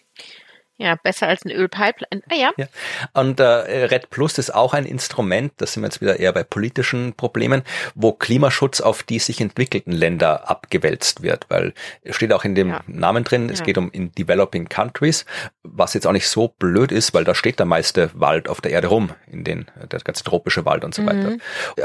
[0.79, 2.21] Ja, besser als ein Ölpipeline.
[2.29, 2.51] Ah ja.
[2.55, 2.67] ja.
[3.13, 6.43] Und äh, Red Plus ist auch ein Instrument, das sind wir jetzt wieder eher bei
[6.43, 7.63] politischen Problemen,
[7.95, 12.69] wo Klimaschutz auf die sich entwickelten Länder abgewälzt wird, weil es steht auch in dem
[12.69, 12.81] ja.
[12.85, 13.65] Namen drin, es ja.
[13.65, 15.25] geht um in Developing Countries,
[15.63, 18.71] was jetzt auch nicht so blöd ist, weil da steht der meiste Wald auf der
[18.71, 21.07] Erde rum, in den der ganze tropische Wald und so mhm.
[21.07, 21.37] weiter.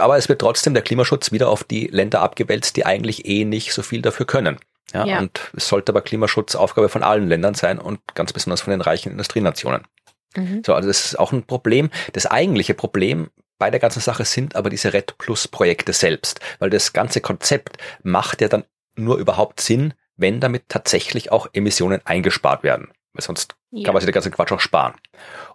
[0.02, 3.72] Aber es wird trotzdem der Klimaschutz wieder auf die Länder abgewälzt, die eigentlich eh nicht
[3.72, 4.58] so viel dafür können.
[4.92, 5.18] Ja, ja.
[5.20, 8.80] Und es sollte aber Klimaschutz Aufgabe von allen Ländern sein und ganz besonders von den
[8.80, 9.86] reichen Industrienationen.
[10.36, 10.62] Mhm.
[10.64, 11.90] So, also das ist auch ein Problem.
[12.12, 16.70] Das eigentliche Problem bei der ganzen Sache sind aber diese Red Plus Projekte selbst, weil
[16.70, 18.64] das ganze Konzept macht ja dann
[18.96, 22.90] nur überhaupt Sinn, wenn damit tatsächlich auch Emissionen eingespart werden.
[23.12, 23.84] Weil sonst ja.
[23.84, 24.94] kann man sich den ganzen Quatsch auch sparen.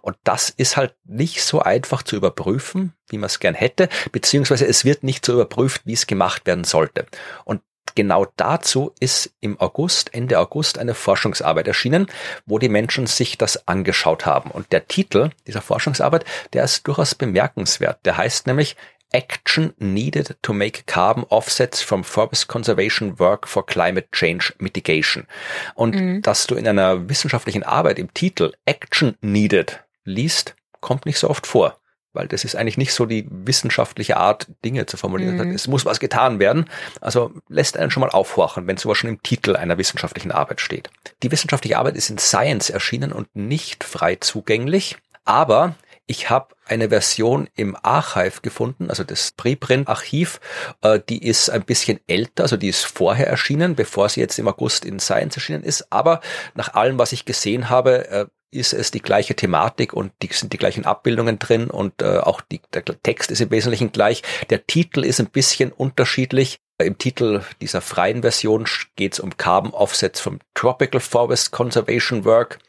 [0.00, 4.66] Und das ist halt nicht so einfach zu überprüfen, wie man es gern hätte, beziehungsweise
[4.66, 7.06] es wird nicht so überprüft, wie es gemacht werden sollte.
[7.44, 7.60] Und
[7.98, 12.06] genau dazu ist im August, Ende August, eine Forschungsarbeit erschienen,
[12.46, 14.52] wo die Menschen sich das angeschaut haben.
[14.52, 17.98] Und der Titel dieser Forschungsarbeit, der ist durchaus bemerkenswert.
[18.04, 18.76] Der heißt nämlich
[19.10, 25.26] Action Needed to Make Carbon Offsets from Forest Conservation Work for Climate Change Mitigation.
[25.74, 26.22] Und mhm.
[26.22, 31.48] dass du in einer wissenschaftlichen Arbeit im Titel Action Needed liest, kommt nicht so oft
[31.48, 31.77] vor
[32.18, 35.36] weil das ist eigentlich nicht so die wissenschaftliche Art, Dinge zu formulieren.
[35.36, 35.54] Mhm.
[35.54, 36.66] Es muss was getan werden.
[37.00, 40.90] Also lässt einen schon mal aufhorchen, wenn sowas schon im Titel einer wissenschaftlichen Arbeit steht.
[41.22, 45.76] Die wissenschaftliche Arbeit ist in Science erschienen und nicht frei zugänglich, aber
[46.08, 50.40] ich habe eine Version im Archive gefunden, also das Preprint-Archiv,
[50.80, 54.48] äh, die ist ein bisschen älter, also die ist vorher erschienen, bevor sie jetzt im
[54.48, 55.92] August in Science erschienen ist.
[55.92, 56.20] Aber
[56.54, 60.54] nach allem, was ich gesehen habe, äh, ist es die gleiche Thematik und die sind
[60.54, 64.22] die gleichen Abbildungen drin und äh, auch die, der Text ist im Wesentlichen gleich.
[64.48, 66.58] Der Titel ist ein bisschen unterschiedlich.
[66.80, 68.64] Im Titel dieser freien Version
[68.94, 72.60] geht es um Carbon Offsets vom Tropical Forest Conservation Work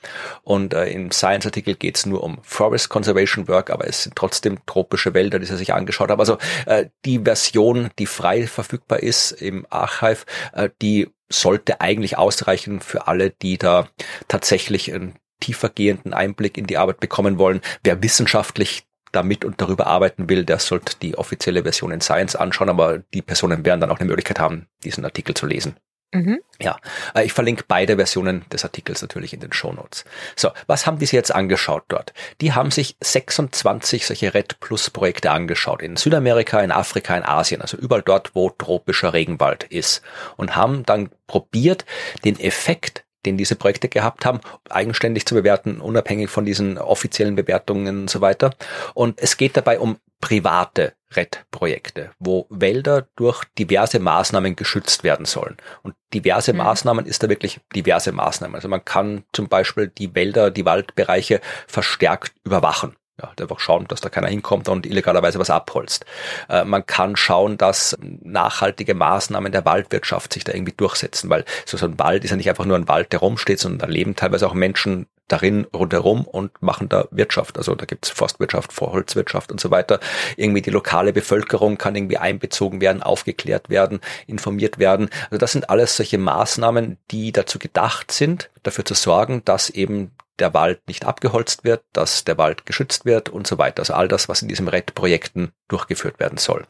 [0.42, 4.58] und äh, im Science-Artikel geht es nur um Forest Conservation Work, aber es sind trotzdem
[4.66, 6.20] tropische Wälder, die sie sich angeschaut haben.
[6.20, 12.82] Also äh, die Version, die frei verfügbar ist im Archive, äh, die sollte eigentlich ausreichen
[12.82, 13.90] für alle, die da
[14.28, 17.62] tatsächlich ein tiefergehenden Einblick in die Arbeit bekommen wollen.
[17.84, 22.70] Wer wissenschaftlich damit und darüber arbeiten will, der sollte die offizielle Version in Science anschauen,
[22.70, 25.76] aber die Personen werden dann auch eine Möglichkeit haben, diesen Artikel zu lesen.
[26.12, 26.40] Mhm.
[26.60, 26.78] Ja,
[27.14, 30.06] äh, ich verlinke beide Versionen des Artikels natürlich in den Show Notes.
[30.36, 32.14] So, was haben die sich jetzt angeschaut dort?
[32.42, 37.62] Die haben sich 26 solche Red Plus Projekte angeschaut in Südamerika, in Afrika, in Asien,
[37.62, 40.02] also überall dort, wo tropischer Regenwald ist
[40.36, 41.86] und haben dann probiert,
[42.26, 48.02] den Effekt den diese Projekte gehabt haben, eigenständig zu bewerten, unabhängig von diesen offiziellen Bewertungen
[48.02, 48.54] und so weiter.
[48.94, 55.58] Und es geht dabei um private RED-Projekte, wo Wälder durch diverse Maßnahmen geschützt werden sollen.
[55.82, 56.60] Und diverse mhm.
[56.60, 58.56] Maßnahmen ist da wirklich diverse Maßnahmen.
[58.56, 62.96] Also man kann zum Beispiel die Wälder, die Waldbereiche verstärkt überwachen.
[63.22, 66.06] Ja, einfach schauen, dass da keiner hinkommt und illegalerweise was abholzt.
[66.48, 71.78] Äh, man kann schauen, dass nachhaltige Maßnahmen der Waldwirtschaft sich da irgendwie durchsetzen, weil so,
[71.78, 74.16] so ein Wald ist ja nicht einfach nur ein Wald, der rumsteht, sondern da leben
[74.16, 77.58] teilweise auch Menschen darin rundherum und machen da Wirtschaft.
[77.58, 80.00] Also da gibt's Forstwirtschaft, Vorholzwirtschaft und so weiter.
[80.36, 85.10] Irgendwie die lokale Bevölkerung kann irgendwie einbezogen werden, aufgeklärt werden, informiert werden.
[85.26, 90.12] Also das sind alles solche Maßnahmen, die dazu gedacht sind, dafür zu sorgen, dass eben
[90.40, 93.82] der Wald nicht abgeholzt wird, dass der Wald geschützt wird und so weiter.
[93.82, 96.66] Also all das, was in diesem RED-Projekten durchgeführt werden soll.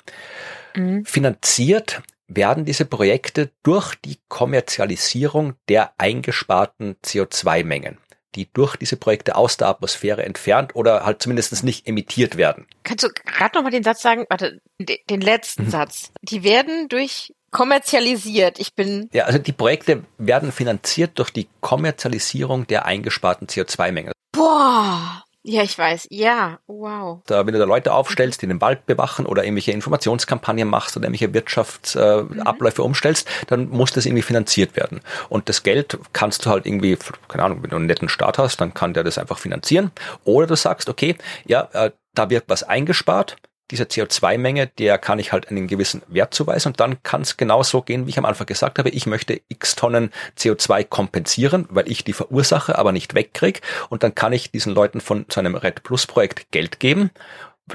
[0.75, 1.05] Mhm.
[1.05, 7.97] Finanziert werden diese Projekte durch die Kommerzialisierung der eingesparten CO2-Mengen
[8.35, 12.67] die durch diese Projekte aus der Atmosphäre entfernt oder halt zumindest nicht emittiert werden.
[12.83, 15.69] Kannst du gerade nochmal den Satz sagen, warte, den letzten mhm.
[15.69, 16.11] Satz.
[16.21, 18.59] Die werden durch kommerzialisiert.
[18.59, 19.09] Ich bin.
[19.13, 24.11] Ja, also die Projekte werden finanziert durch die Kommerzialisierung der eingesparten CO2-Menge.
[24.31, 25.23] Boah.
[25.41, 26.07] Ja, ich weiß.
[26.11, 27.21] Ja, wow.
[27.25, 31.05] Da, wenn du da Leute aufstellst, die den Wald bewachen oder irgendwelche Informationskampagnen machst oder
[31.05, 32.85] irgendwelche Wirtschaftsabläufe äh, mhm.
[32.85, 34.99] umstellst, dann muss das irgendwie finanziert werden.
[35.29, 36.97] Und das Geld kannst du halt irgendwie,
[37.29, 39.91] keine Ahnung, wenn du einen netten Start hast, dann kann der das einfach finanzieren.
[40.25, 43.37] Oder du sagst, okay, ja, äh, da wird was eingespart,
[43.71, 47.81] dieser CO2-Menge, der kann ich halt einen gewissen Wert zuweisen und dann kann es genauso
[47.81, 48.89] gehen, wie ich am Anfang gesagt habe.
[48.89, 54.15] Ich möchte x Tonnen CO2 kompensieren, weil ich die verursache, aber nicht wegkriege und dann
[54.15, 57.11] kann ich diesen Leuten von so einem Red Plus Projekt Geld geben,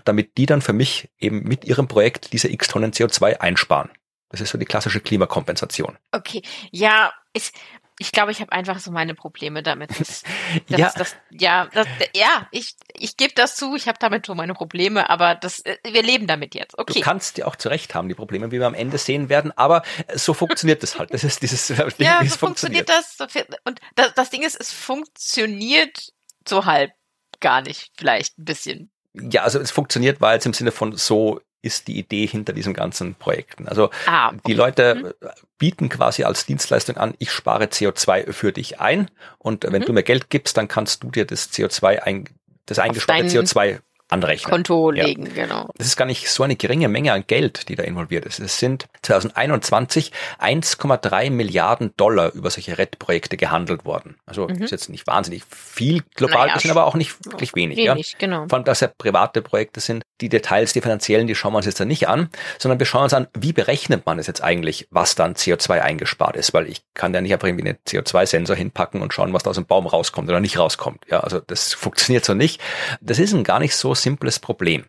[0.05, 3.91] damit die dann für mich eben mit ihrem Projekt diese x Tonnen CO2 einsparen.
[4.31, 5.97] Das ist so die klassische Klimakompensation.
[6.11, 7.55] Okay, ja, ist,
[7.99, 9.91] ich glaube, ich habe einfach so meine Probleme damit.
[9.99, 10.23] Das,
[10.69, 11.69] das, ja, das, ja,
[12.15, 15.77] ja, ich, ich gebe das zu, ich habe damit so meine Probleme, aber das, äh,
[15.85, 16.77] wir leben damit jetzt.
[16.77, 16.95] Okay.
[16.95, 19.83] Du kannst die auch zurecht haben, die Probleme, wie wir am Ende sehen werden, aber
[20.15, 21.05] so funktioniert das halt.
[21.15, 23.61] Das ist dieses Ding, ja, so funktioniert, funktioniert das.
[23.65, 26.13] Und das, das Ding ist, es funktioniert
[26.49, 26.91] so halb
[27.39, 28.91] gar nicht, vielleicht ein bisschen.
[29.13, 32.75] Ja, also es funktioniert, weil es im Sinne von so ist die Idee hinter diesen
[32.75, 33.67] ganzen Projekten.
[33.67, 34.41] Also ah, okay.
[34.47, 35.29] die Leute mhm.
[35.59, 39.73] bieten quasi als Dienstleistung an, ich spare CO2 für dich ein und mhm.
[39.73, 42.29] wenn du mir Geld gibst, dann kannst du dir das CO2 ein,
[42.67, 44.51] das eingesparte CO2 anrechnen.
[44.51, 45.33] Konto legen, ja.
[45.47, 45.69] genau.
[45.77, 48.39] Das ist gar nicht so eine geringe Menge an Geld, die da involviert ist.
[48.39, 54.17] Es sind 2021 1,3 Milliarden Dollar über solche RED-Projekte gehandelt worden.
[54.27, 54.63] Also mhm.
[54.63, 57.79] ist jetzt nicht wahnsinnig viel global naja, gesehen, aber auch nicht wirklich wenig.
[57.79, 58.19] wenig ja.
[58.19, 58.47] genau.
[58.49, 60.05] Vor allem, dass ja private Projekte sind.
[60.21, 63.05] Die Details, die finanziellen, die schauen wir uns jetzt da nicht an, sondern wir schauen
[63.05, 66.83] uns an, wie berechnet man es jetzt eigentlich, was dann CO2 eingespart ist, weil ich
[66.95, 69.87] kann da nicht einfach irgendwie einen CO2-Sensor hinpacken und schauen, was da aus dem Baum
[69.87, 71.05] rauskommt oder nicht rauskommt.
[71.11, 72.61] Ja, also das funktioniert so nicht.
[73.01, 74.85] Das ist ein gar nicht so simples Problem.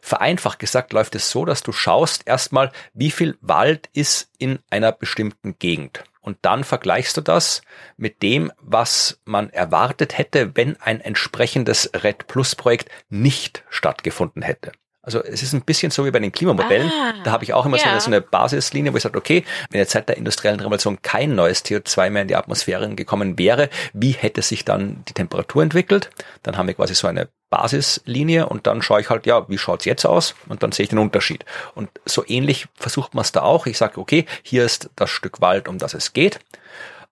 [0.00, 4.92] Vereinfacht gesagt läuft es so, dass du schaust erstmal, wie viel Wald ist in einer
[4.92, 6.04] bestimmten Gegend.
[6.20, 7.62] Und dann vergleichst du das
[7.96, 14.72] mit dem, was man erwartet hätte, wenn ein entsprechendes Red Plus Projekt nicht stattgefunden hätte.
[15.06, 16.90] Also es ist ein bisschen so wie bei den Klimamodellen.
[16.90, 17.84] Ah, da habe ich auch immer ja.
[17.84, 21.00] so, eine, so, eine, Basislinie, wo ich sage, okay, wenn jetzt seit der industriellen Revolution
[21.00, 25.62] kein neues CO2 mehr in die Atmosphäre gekommen wäre, wie hätte sich dann die Temperatur
[25.62, 26.10] entwickelt?
[26.42, 29.84] Dann haben wir quasi so eine Basislinie und dann schaue ich halt, ja, wie schaut's
[29.84, 30.34] jetzt aus?
[30.48, 31.44] Und dann sehe ich den Unterschied.
[31.76, 33.66] Und so ähnlich versucht man es da auch.
[33.66, 36.40] Ich sage, okay, hier ist das Stück Wald, um das es geht.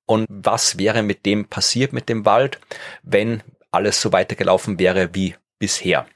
[0.04, 2.58] Und was wäre mit dem passiert mit dem Wald,
[3.04, 6.06] wenn alles so weitergelaufen wäre wie bisher?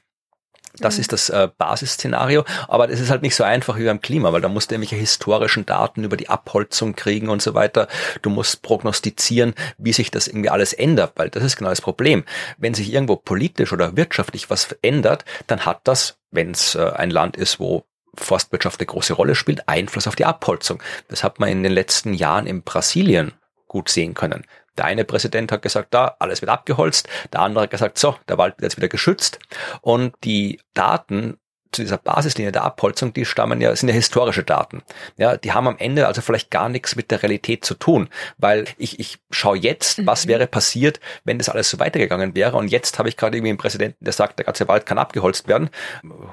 [0.77, 1.01] Das mhm.
[1.01, 4.41] ist das äh, Basisszenario, aber das ist halt nicht so einfach wie beim Klima, weil
[4.41, 7.87] da musst du irgendwelche historischen Daten über die Abholzung kriegen und so weiter.
[8.21, 12.23] Du musst prognostizieren, wie sich das irgendwie alles ändert, weil das ist genau das Problem.
[12.57, 17.09] Wenn sich irgendwo politisch oder wirtschaftlich was verändert, dann hat das, wenn es äh, ein
[17.09, 20.81] Land ist, wo Forstwirtschaft eine große Rolle spielt, Einfluss auf die Abholzung.
[21.07, 23.33] Das hat man in den letzten Jahren in Brasilien
[23.67, 24.45] gut sehen können.
[24.79, 27.09] Der eine Präsident hat gesagt, da, alles wird abgeholzt.
[27.33, 29.39] Der andere hat gesagt, so, der Wald wird jetzt wieder geschützt.
[29.81, 31.37] Und die Daten
[31.71, 34.81] zu dieser Basislinie der Abholzung, die stammen ja, sind ja historische Daten.
[35.17, 38.65] Ja, die haben am Ende also vielleicht gar nichts mit der Realität zu tun, weil
[38.77, 40.29] ich, ich schaue jetzt, was mhm.
[40.29, 42.57] wäre passiert, wenn das alles so weitergegangen wäre.
[42.57, 45.47] Und jetzt habe ich gerade irgendwie einen Präsidenten, der sagt, der ganze Wald kann abgeholzt
[45.47, 45.69] werden,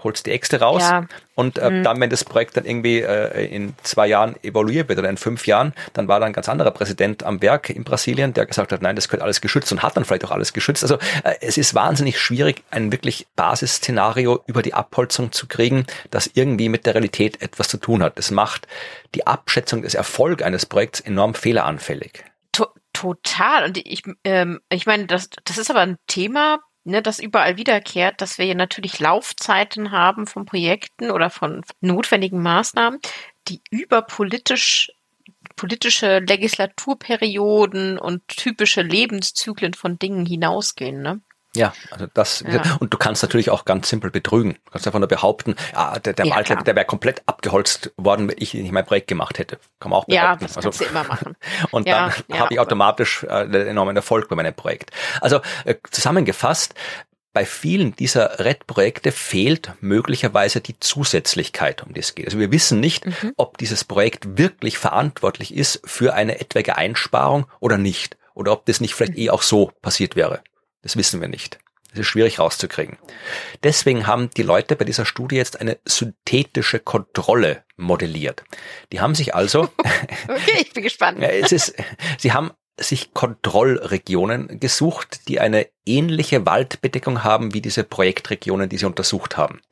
[0.02, 0.82] holst die Äxte raus.
[0.82, 1.06] Ja.
[1.36, 1.84] Und äh, mhm.
[1.84, 5.46] dann, wenn das Projekt dann irgendwie äh, in zwei Jahren evaluiert wird oder in fünf
[5.46, 8.80] Jahren, dann war da ein ganz anderer Präsident am Werk in Brasilien, der gesagt hat,
[8.80, 10.82] nein, das gehört alles geschützt und hat dann vielleicht auch alles geschützt.
[10.82, 16.30] Also äh, es ist wahnsinnig schwierig, ein wirklich Basisszenario über die Abholzung zu kriegen, das
[16.32, 18.16] irgendwie mit der Realität etwas zu tun hat.
[18.16, 18.66] Das macht
[19.14, 22.24] die Abschätzung des Erfolgs eines Projekts enorm fehleranfällig.
[22.52, 23.66] To total.
[23.66, 28.20] Und ich, ähm, ich meine, das, das ist aber ein Thema, ne, das überall wiederkehrt,
[28.20, 33.00] dass wir natürlich Laufzeiten haben von Projekten oder von notwendigen Maßnahmen,
[33.48, 34.92] die über politisch
[35.54, 41.00] politische Legislaturperioden und typische Lebenszyklen von Dingen hinausgehen.
[41.02, 41.20] Ne?
[41.56, 42.76] Ja, also das ja.
[42.80, 44.54] und du kannst natürlich auch ganz simpel betrügen.
[44.64, 48.28] Du kannst einfach nur behaupten, ah, der, der ja, Wald, der wäre komplett abgeholzt worden,
[48.28, 49.58] wenn ich nicht mein Projekt gemacht hätte.
[49.80, 50.14] Kann man auch behaupten.
[50.14, 51.36] Ja, das kannst also, du immer machen.
[51.70, 54.90] Und ja, dann habe ich automatisch äh, einen enormen Erfolg bei meinem Projekt.
[55.20, 56.74] Also äh, zusammengefasst,
[57.36, 62.24] bei vielen dieser RED-Projekte fehlt möglicherweise die Zusätzlichkeit, um die es geht.
[62.24, 63.34] Also wir wissen nicht, mhm.
[63.36, 68.16] ob dieses Projekt wirklich verantwortlich ist für eine etwaige Einsparung oder nicht.
[68.32, 69.18] Oder ob das nicht vielleicht mhm.
[69.18, 70.40] eh auch so passiert wäre.
[70.82, 71.58] Das wissen wir nicht.
[71.90, 72.98] Das ist schwierig rauszukriegen.
[73.62, 78.44] Deswegen haben die Leute bei dieser Studie jetzt eine synthetische Kontrolle modelliert.
[78.92, 79.62] Die haben sich also.
[80.28, 81.22] okay, ich bin gespannt.
[81.22, 81.74] es ist,
[82.18, 88.86] sie haben sich Kontrollregionen gesucht, die eine ähnliche Waldbedeckung haben wie diese Projektregionen, die sie
[88.86, 89.62] untersucht haben.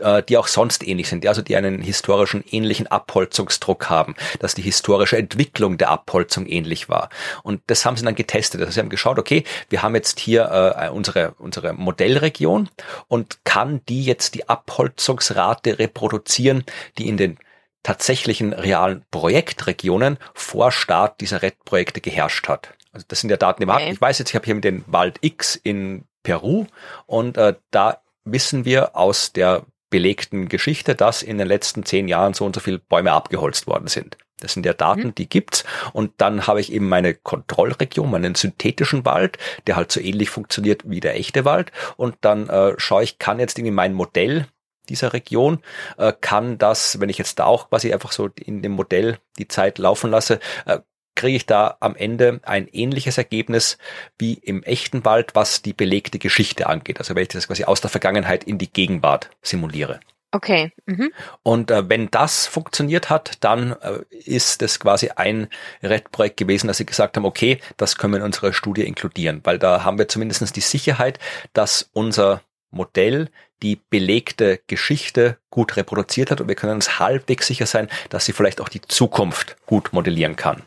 [0.00, 4.62] Äh, die auch sonst ähnlich sind, also die einen historischen ähnlichen Abholzungsdruck haben, dass die
[4.62, 7.10] historische Entwicklung der Abholzung ähnlich war.
[7.42, 8.62] Und das haben sie dann getestet.
[8.62, 12.70] Also sie haben geschaut, okay, wir haben jetzt hier äh, unsere, unsere Modellregion
[13.06, 16.64] und kann die jetzt die Abholzungsrate reproduzieren,
[16.96, 17.38] die in den
[17.82, 22.72] tatsächlichen realen Projektregionen vor Start dieser RED-Projekte geherrscht hat.
[22.92, 23.90] Also das sind ja Daten im okay.
[23.92, 26.64] Ich weiß jetzt, ich habe hier mit den Wald X in Peru
[27.04, 32.34] und äh, da wissen wir aus der belegten Geschichte, dass in den letzten zehn Jahren
[32.34, 34.16] so und so viele Bäume abgeholzt worden sind.
[34.40, 35.14] Das sind ja Daten, mhm.
[35.14, 35.62] die gibt's.
[35.92, 40.82] Und dann habe ich eben meine Kontrollregion, meinen synthetischen Wald, der halt so ähnlich funktioniert
[40.84, 41.70] wie der echte Wald.
[41.96, 44.48] Und dann äh, schaue ich, kann jetzt irgendwie mein Modell
[44.88, 45.60] dieser Region,
[45.96, 49.46] äh, kann das, wenn ich jetzt da auch quasi einfach so in dem Modell die
[49.46, 50.80] Zeit laufen lasse, äh,
[51.14, 53.78] kriege ich da am Ende ein ähnliches Ergebnis
[54.18, 56.98] wie im echten Wald, was die belegte Geschichte angeht.
[56.98, 60.00] Also wenn ich das quasi aus der Vergangenheit in die Gegenwart simuliere.
[60.34, 60.72] Okay.
[60.86, 61.12] Mhm.
[61.42, 65.48] Und äh, wenn das funktioniert hat, dann äh, ist es quasi ein
[65.82, 69.58] RED-Projekt gewesen, dass sie gesagt haben, okay, das können wir in unserer Studie inkludieren, weil
[69.58, 71.18] da haben wir zumindest die Sicherheit,
[71.52, 73.28] dass unser Modell
[73.62, 78.32] die belegte Geschichte gut reproduziert hat und wir können uns halbwegs sicher sein, dass sie
[78.32, 80.62] vielleicht auch die Zukunft gut modellieren kann.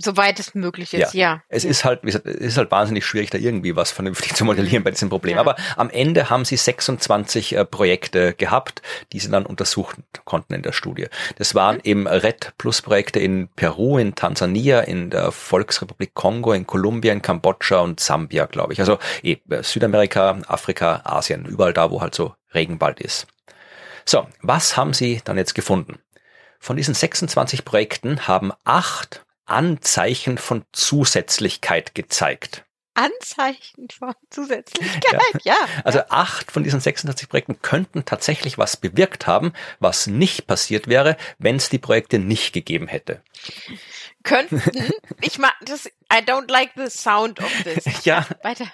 [0.00, 1.32] Soweit es möglich ist, ja.
[1.32, 1.42] ja.
[1.48, 4.44] Es ist halt, wie gesagt, es ist halt wahnsinnig schwierig, da irgendwie was vernünftig zu
[4.44, 5.34] modellieren bei diesem Problem.
[5.34, 5.40] Ja.
[5.40, 8.80] Aber am Ende haben sie 26 äh, Projekte gehabt,
[9.12, 11.08] die sie dann untersuchen konnten in der Studie.
[11.36, 11.82] Das waren mhm.
[11.84, 17.22] eben Red Plus Projekte in Peru, in Tansania, in der Volksrepublik Kongo, in Kolumbien, in
[17.22, 18.78] Kambodscha und Sambia, glaube ich.
[18.78, 23.26] Also eh, Südamerika, Afrika, Asien, überall da, wo halt so Regenwald ist.
[24.04, 25.98] So, was haben sie dann jetzt gefunden?
[26.60, 32.64] Von diesen 26 Projekten haben acht Anzeichen von Zusätzlichkeit gezeigt.
[32.94, 35.54] Anzeichen von Zusätzlichkeit, ja.
[35.54, 35.68] ja.
[35.84, 41.16] Also acht von diesen 26 Projekten könnten tatsächlich was bewirkt haben, was nicht passiert wäre,
[41.38, 43.22] wenn es die Projekte nicht gegeben hätte.
[44.24, 44.60] Könnten,
[45.20, 47.84] ich mag das, I don't like the sound of this.
[48.04, 48.26] Ja.
[48.42, 48.66] Weiter.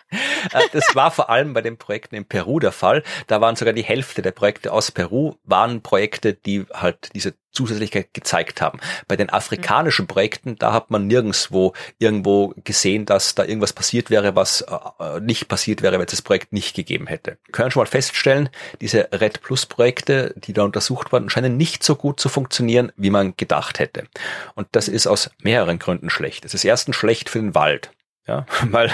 [0.52, 3.02] Äh, das war vor allem bei den Projekten in Peru der Fall.
[3.26, 8.12] Da waren sogar die Hälfte der Projekte aus Peru waren Projekte, die halt diese Zusätzlichkeit
[8.12, 8.80] gezeigt haben.
[9.06, 14.34] Bei den afrikanischen Projekten, da hat man nirgendswo irgendwo gesehen, dass da irgendwas passiert wäre,
[14.34, 17.38] was äh, nicht passiert wäre, wenn es das Projekt nicht gegeben hätte.
[17.44, 18.48] Wir können schon mal feststellen,
[18.80, 23.10] diese Red Plus Projekte, die da untersucht wurden, scheinen nicht so gut zu funktionieren, wie
[23.10, 24.08] man gedacht hätte.
[24.54, 26.44] Und das ist aus mehreren Gründen schlecht.
[26.44, 27.90] Es ist erstens schlecht für den Wald.
[28.26, 28.92] Ja, weil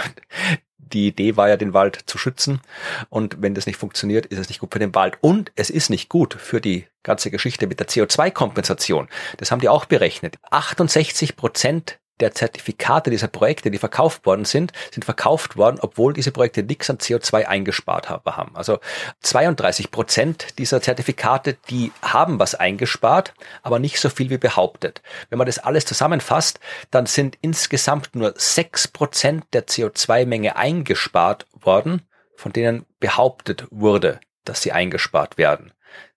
[0.78, 2.60] die Idee war ja, den Wald zu schützen.
[3.08, 5.18] Und wenn das nicht funktioniert, ist es nicht gut für den Wald.
[5.20, 9.08] Und es ist nicht gut für die ganze Geschichte mit der CO2-Kompensation.
[9.36, 10.36] Das haben die auch berechnet.
[10.50, 16.32] 68 Prozent der Zertifikate dieser Projekte, die verkauft worden sind, sind verkauft worden, obwohl diese
[16.32, 18.56] Projekte nichts an CO2 eingespart haben.
[18.56, 18.78] Also
[19.20, 25.02] 32 Prozent dieser Zertifikate, die haben was eingespart, aber nicht so viel wie behauptet.
[25.28, 32.02] Wenn man das alles zusammenfasst, dann sind insgesamt nur sechs Prozent der CO2-Menge eingespart worden,
[32.36, 35.72] von denen behauptet wurde, dass sie eingespart werden.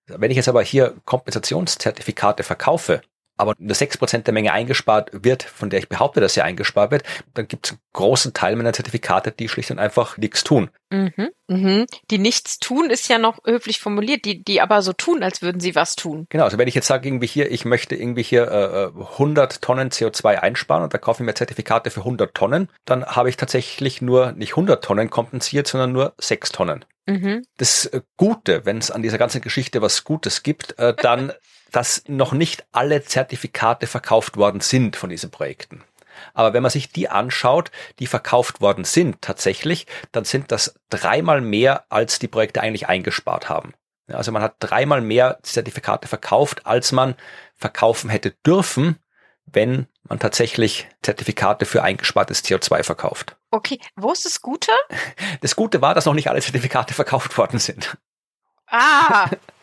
[0.06, 3.00] Wenn ich jetzt aber hier Kompensationszertifikate verkaufe,
[3.36, 6.90] aber nur sechs Prozent der Menge eingespart wird, von der ich behaupte, dass sie eingespart
[6.90, 7.02] wird,
[7.34, 10.70] dann gibt es einen großen Teil meiner Zertifikate, die schlicht und einfach nichts tun.
[10.90, 11.86] Mhm, mhm.
[12.10, 15.60] Die nichts tun ist ja noch höflich formuliert, die, die aber so tun, als würden
[15.60, 16.26] sie was tun.
[16.28, 19.90] Genau, also wenn ich jetzt sage, irgendwie hier, ich möchte irgendwie hier äh, 100 Tonnen
[19.90, 24.02] CO2 einsparen und da kaufe ich mir Zertifikate für 100 Tonnen, dann habe ich tatsächlich
[24.02, 26.84] nur nicht 100 Tonnen kompensiert, sondern nur 6 Tonnen.
[27.06, 27.44] Mhm.
[27.58, 31.32] Das Gute, wenn es an dieser ganzen Geschichte was Gutes gibt, äh, dann
[31.74, 35.82] dass noch nicht alle Zertifikate verkauft worden sind von diesen Projekten.
[36.32, 41.40] Aber wenn man sich die anschaut, die verkauft worden sind tatsächlich, dann sind das dreimal
[41.40, 43.74] mehr, als die Projekte eigentlich eingespart haben.
[44.06, 47.16] Also man hat dreimal mehr Zertifikate verkauft, als man
[47.56, 49.00] verkaufen hätte dürfen,
[49.46, 53.36] wenn man tatsächlich Zertifikate für eingespartes CO2 verkauft.
[53.50, 54.70] Okay, wo ist das Gute?
[55.40, 57.96] Das Gute war, dass noch nicht alle Zertifikate verkauft worden sind.
[58.68, 59.28] Ah!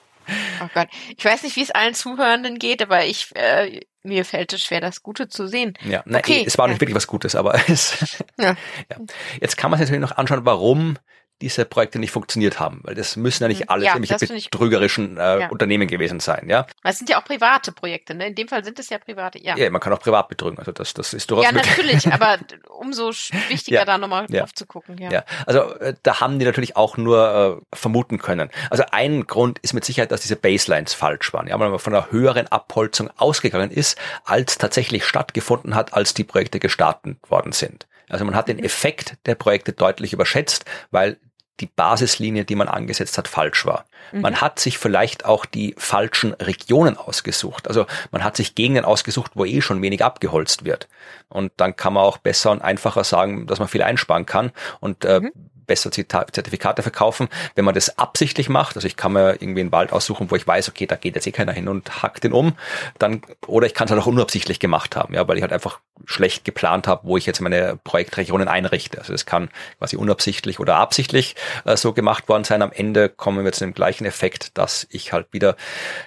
[0.64, 0.88] Oh Gott.
[1.18, 4.82] Ich weiß nicht, wie es allen Zuhörenden geht, aber ich, äh, mir fällt es schwer,
[4.82, 5.78] das Gute zu sehen.
[5.84, 6.44] Ja, nein, okay.
[6.46, 8.56] es war nicht wirklich was Gutes, aber es, ja.
[8.90, 8.98] ja.
[9.40, 10.98] Jetzt kann man sich natürlich noch anschauen, warum
[11.42, 13.70] diese Projekte nicht funktioniert haben, weil das müssen ja nicht mhm.
[13.70, 15.50] alle ja, nämlich betrügerischen äh, ja.
[15.50, 16.68] Unternehmen gewesen sein, ja.
[16.84, 18.28] Das sind ja auch private Projekte, ne?
[18.28, 19.58] In dem Fall sind es ja private, ja.
[19.58, 22.38] Ja, man kann auch privat betrügen, also das, das ist durchaus Ja, natürlich, aber
[22.70, 23.86] umso wichtiger ja.
[23.86, 24.42] da nochmal ja.
[24.42, 25.12] drauf zu gucken, ja.
[25.12, 28.50] Ja, also äh, da haben die natürlich auch nur äh, vermuten können.
[28.70, 31.94] Also ein Grund ist mit Sicherheit, dass diese Baselines falsch waren, ja, weil man von
[31.94, 37.88] einer höheren Abholzung ausgegangen ist, als tatsächlich stattgefunden hat, als die Projekte gestartet worden sind.
[38.12, 38.64] Also man hat den mhm.
[38.64, 41.18] Effekt der Projekte deutlich überschätzt, weil
[41.60, 43.86] die Basislinie, die man angesetzt hat, falsch war.
[44.12, 44.22] Mhm.
[44.22, 47.68] Man hat sich vielleicht auch die falschen Regionen ausgesucht.
[47.68, 50.88] Also man hat sich Gegenden ausgesucht, wo eh schon wenig abgeholzt wird.
[51.30, 54.52] Und dann kann man auch besser und einfacher sagen, dass man viel einsparen kann.
[54.80, 55.32] Und äh, mhm
[55.72, 57.30] besser Zertifikate verkaufen.
[57.56, 60.46] Wenn man das absichtlich macht, also ich kann mir irgendwie einen Wald aussuchen, wo ich
[60.46, 62.58] weiß, okay, da geht jetzt eh keiner hin und hackt den um,
[63.00, 65.80] dann, oder ich kann es halt auch unabsichtlich gemacht haben, ja, weil ich halt einfach
[66.06, 68.98] schlecht geplant habe, wo ich jetzt meine Projektregionen einrichte.
[68.98, 72.62] Also es kann quasi unabsichtlich oder absichtlich äh, so gemacht worden sein.
[72.62, 75.56] Am Ende kommen wir zu dem gleichen Effekt, dass ich halt wieder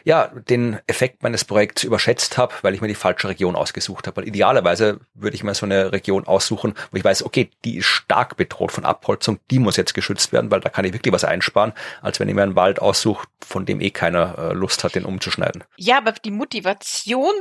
[0.04, 4.18] ja den Effekt meines Projekts überschätzt habe, weil ich mir die falsche Region ausgesucht habe.
[4.18, 7.86] Weil idealerweise würde ich mir so eine Region aussuchen, wo ich weiß, okay, die ist
[7.86, 11.24] stark bedroht von Abholzung, die muss jetzt geschützt werden, weil da kann ich wirklich was
[11.24, 14.94] einsparen, als wenn ich mir einen Wald aussuche, von dem eh keiner äh, Lust hat,
[14.94, 15.64] den umzuschneiden.
[15.76, 17.34] Ja, aber die Motivation,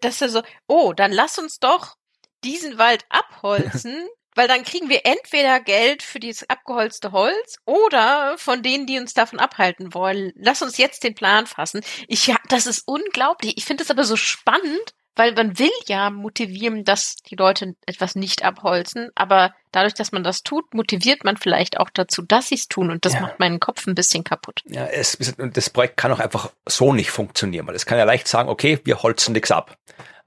[0.00, 1.96] dass er so, oh, dann lass uns doch
[2.44, 8.62] diesen Wald abholzen, weil dann kriegen wir entweder Geld für dieses abgeholzte Holz oder von
[8.62, 10.32] denen, die uns davon abhalten wollen.
[10.36, 11.82] Lass uns jetzt den Plan fassen.
[12.06, 13.54] Ich, ja, das ist unglaublich.
[13.56, 18.14] Ich finde es aber so spannend, weil man will ja motivieren, dass die Leute etwas
[18.14, 22.54] nicht abholzen, aber dadurch, dass man das tut, motiviert man vielleicht auch dazu, dass sie
[22.54, 23.20] es tun und das ja.
[23.20, 24.62] macht meinen Kopf ein bisschen kaputt.
[24.64, 28.28] Ja, es, das Projekt kann auch einfach so nicht funktionieren, weil es kann ja leicht
[28.28, 29.76] sagen, okay, wir holzen nichts ab.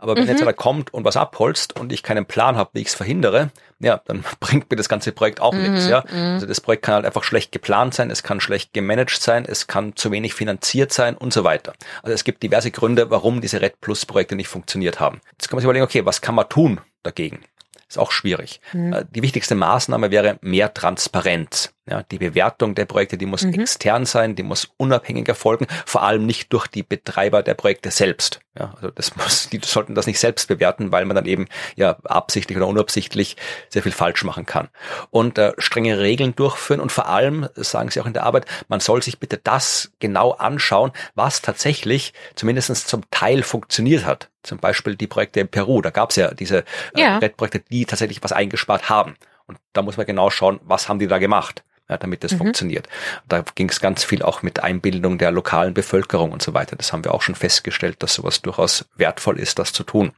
[0.04, 0.32] Aber wenn mhm.
[0.32, 3.52] jetzt einer kommt und was abholzt und ich keinen Plan habe, wie ich es verhindere,
[3.80, 5.72] ja, dann bringt mir das ganze Projekt auch mhm.
[5.72, 5.88] nichts.
[5.88, 6.04] Ja?
[6.12, 6.34] Mhm.
[6.34, 9.66] Also das Projekt kann halt einfach schlecht geplant sein, es kann schlecht gemanagt sein, es
[9.66, 11.72] kann zu wenig finanziert sein und so weiter.
[12.02, 15.22] Also es gibt diverse Gründe, warum diese Red Plus Projekte nicht funktioniert haben.
[15.32, 17.40] Jetzt kann man sich überlegen, okay, was kann man tun dagegen?
[17.88, 18.60] Ist auch schwierig.
[18.74, 18.92] Mhm.
[18.92, 21.73] Äh, die wichtigste Maßnahme wäre mehr Transparenz.
[21.86, 23.56] Ja, die Bewertung der Projekte, die muss mhm.
[23.56, 28.40] extern sein, die muss unabhängig erfolgen, vor allem nicht durch die Betreiber der Projekte selbst.
[28.58, 31.98] Ja, also das muss, die sollten das nicht selbst bewerten, weil man dann eben ja
[32.06, 33.36] absichtlich oder unabsichtlich
[33.68, 34.70] sehr viel falsch machen kann.
[35.10, 38.80] Und äh, strenge Regeln durchführen und vor allem, sagen Sie auch in der Arbeit, man
[38.80, 44.30] soll sich bitte das genau anschauen, was tatsächlich zumindest zum Teil funktioniert hat.
[44.44, 46.60] Zum Beispiel die Projekte in Peru, da gab es ja diese
[46.96, 47.20] äh, ja.
[47.20, 49.16] Projekte, die tatsächlich was eingespart haben.
[49.48, 52.38] Und da muss man genau schauen, was haben die da gemacht ja, damit das mhm.
[52.38, 52.88] funktioniert.
[53.30, 56.76] Da ging es ganz viel auch mit Einbildung der lokalen Bevölkerung und so weiter.
[56.76, 60.12] Das haben wir auch schon festgestellt, dass sowas durchaus wertvoll ist, das zu tun.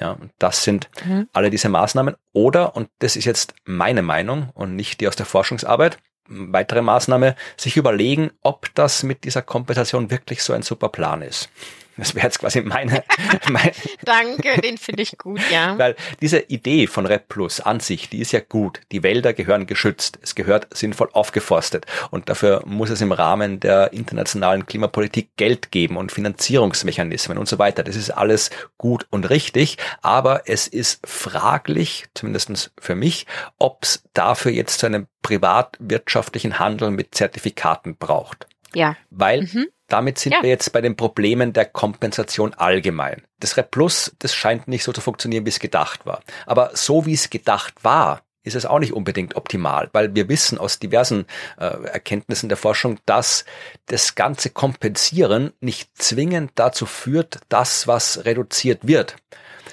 [0.00, 1.28] Ja, und das sind mhm.
[1.32, 2.16] alle diese Maßnahmen.
[2.32, 5.98] Oder, und das ist jetzt meine Meinung und nicht die aus der Forschungsarbeit,
[6.28, 11.48] weitere Maßnahme, sich überlegen, ob das mit dieser Kompensation wirklich so ein super Plan ist.
[11.96, 13.02] Das wäre jetzt quasi meine.
[13.48, 13.72] meine
[14.04, 15.78] Danke, den finde ich gut, ja.
[15.78, 18.80] Weil diese Idee von Rep Plus an sich, die ist ja gut.
[18.92, 20.18] Die Wälder gehören geschützt.
[20.22, 21.86] Es gehört sinnvoll aufgeforstet.
[22.10, 27.58] Und dafür muss es im Rahmen der internationalen Klimapolitik Geld geben und Finanzierungsmechanismen und so
[27.58, 27.82] weiter.
[27.82, 29.78] Das ist alles gut und richtig.
[30.02, 33.26] Aber es ist fraglich, zumindestens für mich,
[33.58, 38.46] ob es dafür jetzt zu einem privatwirtschaftlichen Handel mit Zertifikaten braucht.
[38.74, 38.96] Ja.
[39.10, 39.66] Weil mhm.
[39.88, 40.42] Damit sind ja.
[40.42, 43.22] wir jetzt bei den Problemen der Kompensation allgemein.
[43.40, 46.20] Das Rep Plus, das scheint nicht so zu funktionieren, wie es gedacht war.
[46.46, 50.56] Aber so wie es gedacht war, ist es auch nicht unbedingt optimal, weil wir wissen
[50.56, 51.26] aus diversen
[51.58, 53.44] äh, Erkenntnissen der Forschung, dass
[53.86, 59.16] das ganze Kompensieren nicht zwingend dazu führt, dass was reduziert wird.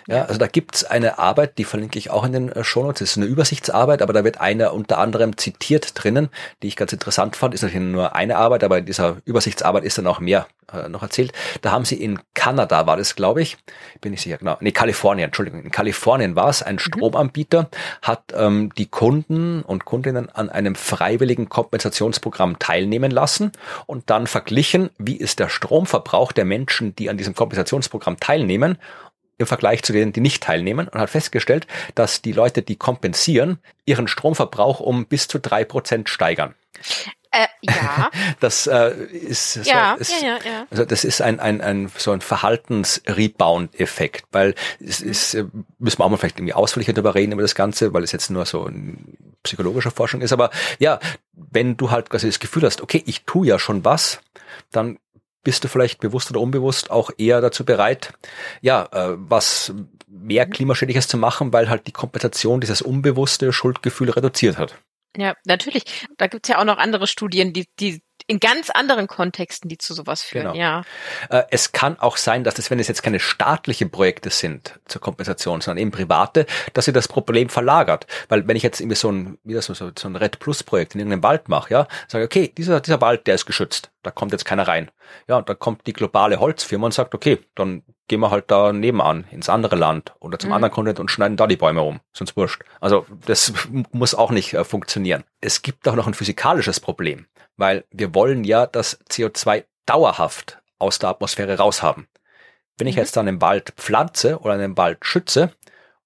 [0.07, 2.99] Ja, also da gibt's eine Arbeit, die verlinke ich auch in den äh, Shownotes.
[2.99, 6.29] Das ist eine Übersichtsarbeit, aber da wird eine unter anderem zitiert drinnen,
[6.61, 7.53] die ich ganz interessant fand.
[7.53, 11.03] Ist natürlich nur eine Arbeit, aber in dieser Übersichtsarbeit ist dann auch mehr äh, noch
[11.03, 11.31] erzählt.
[11.61, 13.57] Da haben sie in Kanada, war das, glaube ich,
[14.01, 16.79] bin ich sicher, genau, nee, Kalifornien, Entschuldigung, in Kalifornien war es, ein mhm.
[16.79, 17.69] Stromanbieter
[18.01, 23.51] hat ähm, die Kunden und Kundinnen an einem freiwilligen Kompensationsprogramm teilnehmen lassen
[23.85, 28.77] und dann verglichen, wie ist der Stromverbrauch der Menschen, die an diesem Kompensationsprogramm teilnehmen
[29.37, 33.59] im Vergleich zu denen, die nicht teilnehmen und hat festgestellt, dass die Leute, die kompensieren,
[33.85, 36.55] ihren Stromverbrauch um bis zu drei Prozent steigern.
[37.33, 38.09] Äh, ja.
[38.39, 40.67] Das äh, ist, so, Ja, ist ja, ja, ja.
[40.69, 45.45] also das ist ein, ein, ein so ein Verhaltens-Rebound-Effekt, weil es ist, äh,
[45.79, 48.29] müssen wir auch mal vielleicht irgendwie ausführlicher darüber reden über das Ganze, weil es jetzt
[48.29, 48.69] nur so
[49.41, 50.31] psychologische Forschung ist.
[50.31, 50.99] Aber ja,
[51.33, 54.21] wenn du halt quasi das Gefühl hast, okay, ich tue ja schon was,
[54.71, 54.99] dann
[55.43, 58.13] bist du vielleicht bewusst oder unbewusst auch eher dazu bereit,
[58.61, 59.73] ja, äh, was
[60.07, 64.75] mehr klimaschädliches zu machen, weil halt die Kompensation dieses unbewusste Schuldgefühl reduziert hat.
[65.15, 66.07] Ja, natürlich.
[66.17, 69.93] Da gibt's ja auch noch andere Studien, die, die in ganz anderen Kontexten, die zu
[69.93, 70.55] sowas führen, Genau.
[70.55, 70.83] ja.
[71.29, 75.01] Äh, Es kann auch sein, dass es, wenn es jetzt keine staatliche Projekte sind zur
[75.01, 78.07] Kompensation, sondern eben private, dass sie das Problem verlagert.
[78.29, 80.95] Weil wenn ich jetzt irgendwie so ein, wieder so, so, so ein Red Plus Projekt
[80.95, 84.31] in irgendeinem Wald mache, ja, sage, okay, dieser, dieser Wald, der ist geschützt, da kommt
[84.31, 84.89] jetzt keiner rein.
[85.27, 88.73] Ja, und dann kommt die globale Holzfirma und sagt, okay, dann gehen wir halt da
[88.73, 90.55] nebenan ins andere Land oder zum Mhm.
[90.55, 91.99] anderen Kontinent und schneiden da die Bäume um.
[92.13, 92.63] Sonst wurscht.
[92.79, 93.53] Also das
[93.91, 95.23] muss auch nicht äh, funktionieren.
[95.41, 100.99] Es gibt auch noch ein physikalisches Problem, weil wir wollen ja das CO2 dauerhaft aus
[100.99, 102.07] der Atmosphäre raushaben.
[102.77, 103.01] Wenn ich Mhm.
[103.01, 105.51] jetzt dann einen Wald pflanze oder einen Wald schütze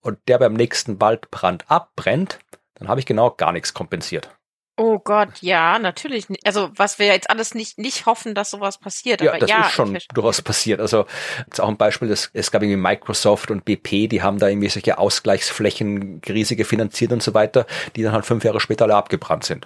[0.01, 2.39] und der beim nächsten Waldbrand abbrennt,
[2.75, 4.36] dann habe ich genau gar nichts kompensiert.
[4.79, 6.27] Oh Gott, ja, natürlich.
[6.45, 9.21] Also was wir jetzt alles nicht, nicht hoffen, dass sowas passiert.
[9.21, 10.79] Ja, aber das ja, ist schon durchaus passiert.
[10.79, 11.07] Also
[11.47, 14.69] jetzt auch ein Beispiel, das, es gab irgendwie Microsoft und BP, die haben da irgendwie
[14.69, 17.65] solche Ausgleichsflächen, riesige finanziert und so weiter,
[17.95, 19.65] die dann halt fünf Jahre später alle abgebrannt sind.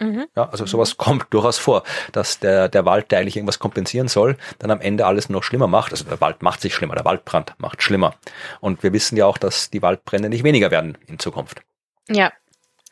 [0.00, 0.26] Mhm.
[0.36, 4.36] Ja, also sowas kommt durchaus vor, dass der, der Wald, der eigentlich irgendwas kompensieren soll,
[4.58, 5.92] dann am Ende alles noch schlimmer macht.
[5.92, 8.14] Also der Wald macht sich schlimmer, der Waldbrand macht schlimmer.
[8.60, 11.62] Und wir wissen ja auch, dass die Waldbrände nicht weniger werden in Zukunft.
[12.08, 12.32] Ja,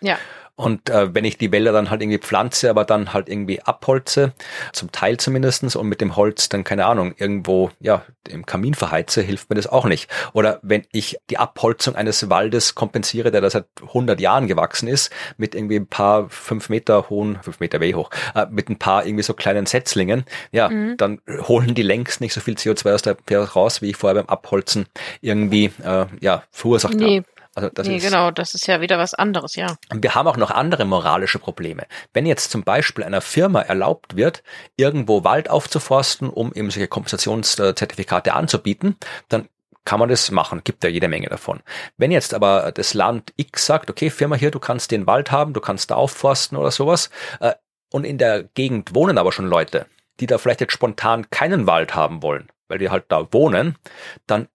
[0.00, 0.18] ja.
[0.56, 4.32] Und äh, wenn ich die Wälder dann halt irgendwie pflanze, aber dann halt irgendwie abholze,
[4.72, 9.20] zum Teil zumindestens und mit dem Holz dann, keine Ahnung, irgendwo, ja, im Kamin verheize,
[9.20, 10.10] hilft mir das auch nicht.
[10.32, 15.12] Oder wenn ich die Abholzung eines Waldes kompensiere, der da seit 100 Jahren gewachsen ist,
[15.36, 19.04] mit irgendwie ein paar fünf Meter hohen, fünf Meter weh hoch, äh, mit ein paar
[19.04, 20.96] irgendwie so kleinen Setzlingen, ja, Mhm.
[20.96, 24.14] dann holen die längst nicht so viel CO2 aus der Atmosphäre raus, wie ich vorher
[24.22, 24.86] beim Abholzen
[25.20, 27.26] irgendwie, äh, ja, verursacht Nee, habe.
[27.56, 29.78] Also das nee, ist, genau, das ist ja wieder was anderes, ja.
[29.90, 31.86] und wir haben auch noch andere moralische Probleme.
[32.12, 34.42] Wenn jetzt zum Beispiel einer Firma erlaubt wird,
[34.76, 38.96] irgendwo Wald aufzuforsten, um eben solche Kompensationszertifikate anzubieten,
[39.30, 39.48] dann
[39.86, 41.60] kann man das machen, gibt ja jede Menge davon.
[41.96, 45.54] Wenn jetzt aber das Land X sagt, okay, Firma hier, du kannst den Wald haben,
[45.54, 47.08] du kannst da aufforsten oder sowas,
[47.40, 47.54] äh,
[47.90, 49.86] und in der Gegend wohnen aber schon Leute,
[50.20, 53.78] die da vielleicht jetzt spontan keinen Wald haben wollen, weil die halt da wohnen,
[54.26, 54.48] dann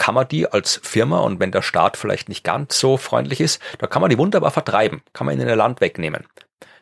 [0.00, 3.60] kann man die als Firma und wenn der Staat vielleicht nicht ganz so freundlich ist,
[3.78, 6.26] da kann man die wunderbar vertreiben, kann man ihnen ihr Land wegnehmen.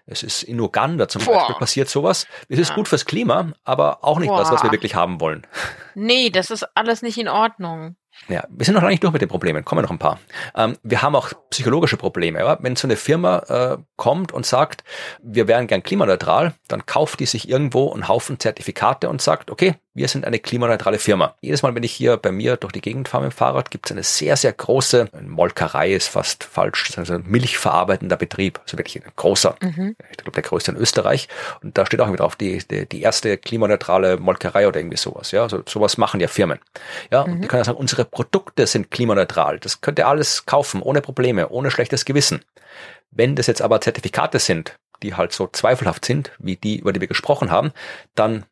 [0.07, 1.35] Es ist in Uganda zum Boah.
[1.35, 2.27] Beispiel passiert sowas.
[2.49, 2.75] Es ist Ja.
[2.77, 4.73] gut fürs Klima, aber auch nicht das, was wir Boah.
[4.73, 5.47] wirklich haben wollen.
[5.95, 7.97] Nee, das ist alles nicht in Ordnung.
[8.29, 10.19] Ja, wir sind noch lange nicht durch mit den Problemen, kommen noch ein paar.
[10.57, 12.41] Ähm, wir haben auch psychologische Probleme.
[12.41, 12.59] Ja?
[12.61, 14.83] Wenn so eine Firma äh, kommt und sagt,
[15.23, 19.77] wir wären gern klimaneutral, dann kauft die sich irgendwo einen Haufen Zertifikate und sagt, okay,
[19.99, 21.35] wir sind eine klimaneutrale Firma.
[21.41, 23.87] Jedes Mal, wenn ich hier bei mir durch die Gegend fahre mit dem Fahrrad, gibt
[23.87, 29.05] es eine sehr, sehr große, Molkerei ist fast falsch, also ein milchverarbeitender Betrieb, also wirklich
[29.05, 29.97] ein großer, Mhm.
[30.11, 31.29] ich glaube der größte in Österreich.
[31.63, 35.33] Und da steht auch immer drauf, die, die, die erste klimaneutrale Molkerei oder irgendwie sowas.
[35.33, 36.61] Ja, also sowas machen ja Firmen.
[37.11, 39.59] Ja, und die können ja sagen, unsere Produkte sind klimaneutral.
[39.59, 42.45] Das könnt ihr alles kaufen, ohne Probleme, ohne schlechtes Gewissen.
[43.11, 47.01] Wenn das jetzt aber Zertifikate sind, die halt so zweifelhaft sind, wie die, über die
[47.01, 47.73] wir gesprochen haben,
[48.15, 48.45] dann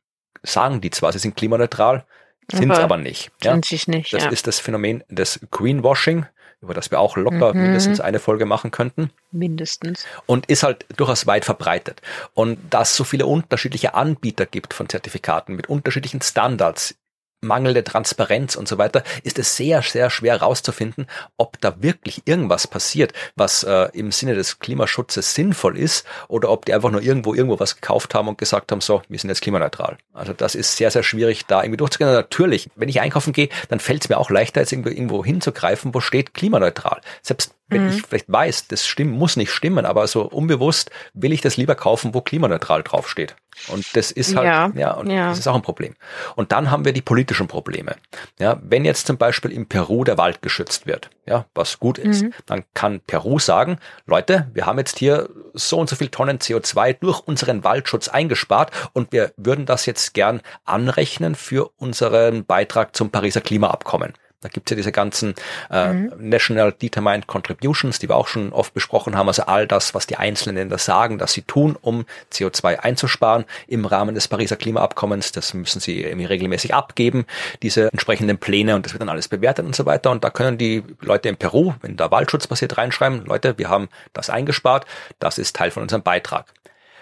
[0.47, 2.05] sagen die zwar, sie sind klimaneutral,
[2.51, 3.31] sind es Aber aber nicht.
[3.43, 3.53] Ja?
[3.53, 4.31] Sind sich nicht, Das ja.
[4.31, 6.27] ist das Phänomen des Greenwashing,
[6.63, 7.63] über das wir auch locker Mhm.
[7.63, 10.05] mindestens eine Folge machen könnten Mindestens.
[10.27, 12.01] und ist halt durchaus weit verbreitet.
[12.35, 16.95] Und dass es so viele unterschiedliche Anbieter gibt von Zertifikaten mit unterschiedlichen Standards,
[17.41, 21.07] mangelnde Transparenz und so weiter, ist es sehr, sehr schwer herauszufinden,
[21.37, 26.65] ob da wirklich irgendwas passiert, was äh, im Sinne des Klimaschutzes sinnvoll ist oder ob
[26.65, 29.43] die einfach nur irgendwo irgendwo was gekauft haben und gesagt haben, so, wir sind jetzt
[29.43, 29.99] klimaneutral.
[30.13, 32.11] Also das ist sehr, sehr schwierig, da irgendwie durchzugehen.
[32.11, 35.25] Und Natürlich, wenn ich einkaufen gehe, dann fällt es mir auch leichter, jetzt irgendwo, irgendwo
[35.25, 37.01] hinzugreifen, wo steht klimaneutral.
[37.23, 37.93] Selbst wenn Mhm.
[37.93, 41.75] ich vielleicht weiß, das stimmt, muss nicht stimmen, aber so unbewusst will ich das lieber
[41.75, 43.35] kaufen, wo klimaneutral draufsteht.
[43.69, 45.31] Und das ist halt, ja, Ja, und ja.
[45.31, 45.95] das ist auch ein Problem.
[46.35, 47.97] Und dann haben wir die politischen Probleme.
[48.39, 52.23] Ja, wenn jetzt zum Beispiel in Peru der Wald geschützt wird, ja, was gut ist,
[52.23, 52.35] Mhm.
[52.45, 56.93] dann kann Peru sagen, Leute, wir haben jetzt hier so und so viel Tonnen CO2
[56.93, 63.11] durch unseren Waldschutz eingespart und wir würden das jetzt gern anrechnen für unseren Beitrag zum
[63.11, 64.13] Pariser Klimaabkommen.
[64.47, 65.35] Da gibt's ja diese ganzen
[65.71, 69.27] äh, National Determined Contributions, die wir auch schon oft besprochen haben.
[69.27, 73.85] Also all das, was die einzelnen Länder sagen, dass sie tun, um CO2 einzusparen im
[73.85, 75.33] Rahmen des Pariser Klimaabkommens.
[75.33, 77.27] Das müssen sie irgendwie regelmäßig abgeben,
[77.63, 80.13] diese entsprechenden Pläne und das wird dann alles bewertet und so weiter.
[80.13, 83.89] Und da können die Leute in Peru, wenn da Waldschutz passiert, reinschreiben, Leute, wir haben
[84.13, 84.87] das eingespart,
[85.19, 86.47] das ist Teil von unserem Beitrag.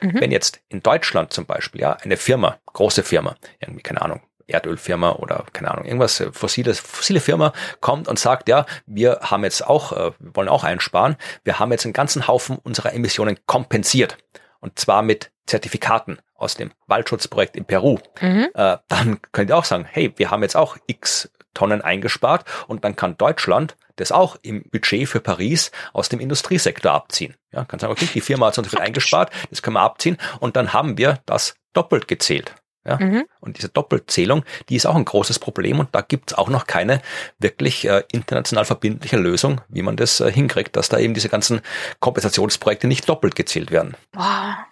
[0.00, 0.20] Mhm.
[0.20, 5.12] Wenn jetzt in Deutschland zum Beispiel, ja, eine Firma, große Firma, irgendwie, keine Ahnung, Erdölfirma
[5.12, 9.66] oder keine Ahnung, irgendwas äh, fossiles, fossile Firma kommt und sagt, ja, wir haben jetzt
[9.66, 14.18] auch, äh, wir wollen auch einsparen, wir haben jetzt einen ganzen Haufen unserer Emissionen kompensiert.
[14.60, 17.98] Und zwar mit Zertifikaten aus dem Waldschutzprojekt in Peru.
[18.20, 18.48] Mhm.
[18.54, 22.84] Äh, dann könnt ihr auch sagen, hey, wir haben jetzt auch x Tonnen eingespart und
[22.84, 27.34] dann kann Deutschland das auch im Budget für Paris aus dem Industriesektor abziehen.
[27.52, 30.56] Ja, kann sagen, okay, die Firma hat so viel eingespart, das können wir abziehen und
[30.56, 32.54] dann haben wir das doppelt gezählt.
[32.86, 32.98] Ja?
[32.98, 33.24] Mhm.
[33.40, 36.66] Und diese Doppelzählung, die ist auch ein großes Problem und da gibt es auch noch
[36.66, 37.00] keine
[37.38, 41.60] wirklich äh, international verbindliche Lösung, wie man das äh, hinkriegt, dass da eben diese ganzen
[42.00, 43.96] Kompensationsprojekte nicht doppelt gezählt werden.
[44.12, 44.66] Boah.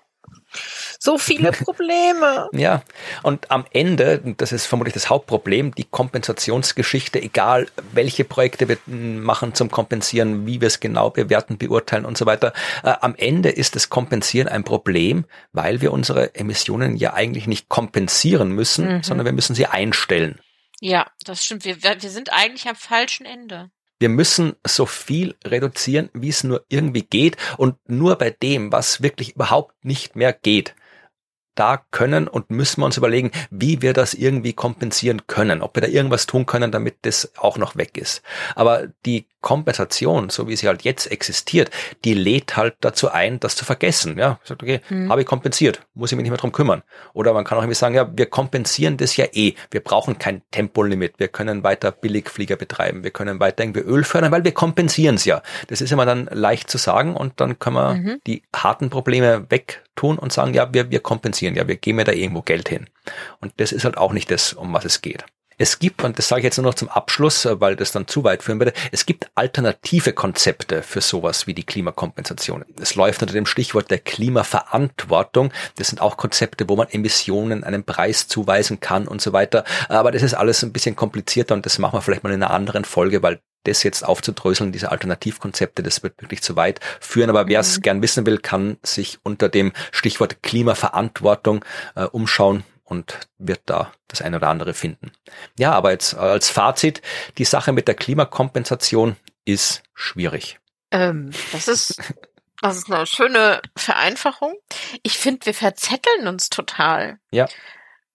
[1.05, 2.48] So viele Probleme.
[2.53, 2.84] ja,
[3.24, 9.53] und am Ende, das ist vermutlich das Hauptproblem, die Kompensationsgeschichte, egal welche Projekte wir machen
[9.53, 12.53] zum Kompensieren, wie wir es genau bewerten, beurteilen und so weiter,
[12.84, 17.68] äh, am Ende ist das Kompensieren ein Problem, weil wir unsere Emissionen ja eigentlich nicht
[17.68, 19.03] kompensieren müssen, mhm.
[19.03, 20.38] sondern wir müssen sie einstellen.
[20.80, 21.64] Ja, das stimmt.
[21.64, 23.70] Wir, wir sind eigentlich am falschen Ende.
[23.98, 29.03] Wir müssen so viel reduzieren, wie es nur irgendwie geht und nur bei dem, was
[29.03, 30.76] wirklich überhaupt nicht mehr geht,
[31.55, 35.82] da können und müssen wir uns überlegen, wie wir das irgendwie kompensieren können, ob wir
[35.82, 38.22] da irgendwas tun können, damit das auch noch weg ist.
[38.55, 41.70] Aber die Kompensation, so wie sie halt jetzt existiert,
[42.05, 44.16] die lädt halt dazu ein, das zu vergessen.
[44.18, 45.11] Ja, sagt, okay, mhm.
[45.11, 46.82] habe ich kompensiert, muss ich mich nicht mehr drum kümmern.
[47.12, 49.55] Oder man kann auch irgendwie sagen, ja, wir kompensieren das ja eh.
[49.70, 51.14] Wir brauchen kein Tempolimit.
[51.18, 53.05] Wir können weiter Billigflieger betreiben.
[53.05, 55.43] Wir können weiter irgendwie Öl fördern, weil wir kompensieren es ja.
[55.66, 58.20] Das ist immer dann leicht zu sagen und dann können wir mhm.
[58.26, 62.12] die harten Probleme wegtun und sagen, ja, wir, wir kompensieren ja, wir geben ja da
[62.12, 62.86] irgendwo Geld hin.
[63.40, 65.24] Und das ist halt auch nicht das, um was es geht.
[65.62, 68.08] Es gibt, und das sage ich jetzt nur noch zum Abschluss, äh, weil das dann
[68.08, 72.64] zu weit führen würde, es gibt alternative Konzepte für sowas wie die Klimakompensation.
[72.80, 75.52] Es läuft unter dem Stichwort der Klimaverantwortung.
[75.76, 79.62] Das sind auch Konzepte, wo man Emissionen einen Preis zuweisen kann und so weiter.
[79.88, 82.52] Aber das ist alles ein bisschen komplizierter und das machen wir vielleicht mal in einer
[82.52, 87.30] anderen Folge, weil das jetzt aufzudröseln, diese Alternativkonzepte, das wird wirklich zu weit führen.
[87.30, 87.82] Aber wer es mhm.
[87.82, 94.22] gern wissen will, kann sich unter dem Stichwort Klimaverantwortung äh, umschauen und wird da das
[94.22, 95.12] eine oder andere finden.
[95.59, 97.03] Ja, aber jetzt als Fazit,
[97.39, 100.59] die Sache mit der Klimakompensation ist schwierig.
[100.91, 102.01] Ähm, das ist
[102.62, 104.55] das ist eine schöne Vereinfachung.
[105.03, 107.18] Ich finde, wir verzetteln uns total.
[107.33, 107.49] Ja.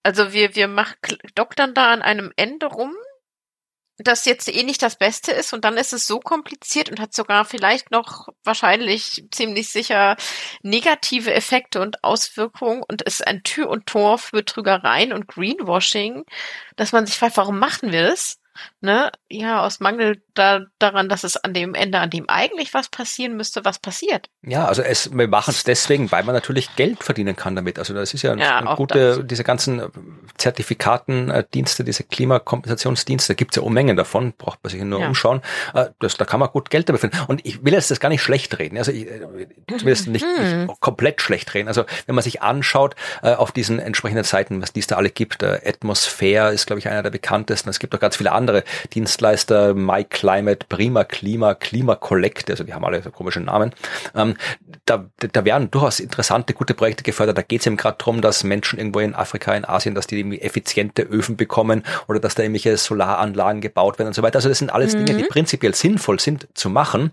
[0.04, 0.96] Also wir, wir machen,
[1.36, 2.96] doktern da an einem Ende rum
[3.98, 7.14] das jetzt eh nicht das Beste ist und dann ist es so kompliziert und hat
[7.14, 10.16] sogar vielleicht noch wahrscheinlich ziemlich sicher
[10.62, 16.26] negative Effekte und Auswirkungen und ist ein Tür und Tor für Betrügereien und Greenwashing,
[16.76, 18.38] dass man sich fragt, warum machen wir das?
[18.82, 22.90] Ne, ja, aus Mangel da, daran, dass es an dem Ende, an dem eigentlich was
[22.90, 24.30] passieren müsste, was passiert.
[24.44, 27.80] Ja, also es, wir machen es deswegen, weil man natürlich Geld verdienen kann damit.
[27.80, 29.28] Also das ist ja, ja eine gute, das.
[29.28, 29.82] diese ganzen
[30.38, 35.08] Zertifikatendienste, diese Klimakompensationsdienste, da gibt es ja Unmengen davon, braucht man sich nur ja.
[35.08, 35.42] umschauen.
[35.74, 37.18] Äh, das, da kann man gut Geld damit finden.
[37.28, 38.78] Und ich will jetzt das gar nicht schlecht reden.
[38.78, 39.08] Also ich,
[39.68, 40.66] zumindest nicht, hm.
[40.66, 41.68] nicht komplett schlecht reden.
[41.68, 45.44] Also wenn man sich anschaut äh, auf diesen entsprechenden Seiten, was dies da alle gibt,
[45.44, 47.70] äh, Atmosphäre ist, glaube ich, einer der bekanntesten.
[47.70, 52.64] Es gibt auch ganz viele andere andere Dienstleister, My Climate, Prima Klima, Klima Collect, also
[52.64, 53.72] die haben alle so komische Namen.
[54.16, 54.36] Ähm,
[54.86, 57.38] da, da werden durchaus interessante, gute Projekte gefördert.
[57.38, 60.20] Da geht es eben gerade darum, dass Menschen irgendwo in Afrika, in Asien, dass die
[60.20, 64.38] irgendwie effiziente Öfen bekommen oder dass da irgendwelche Solaranlagen gebaut werden und so weiter.
[64.38, 65.06] Also das sind alles mhm.
[65.06, 65.30] Dinge, die mhm.
[65.30, 67.12] prinzipiell sinnvoll sind zu machen.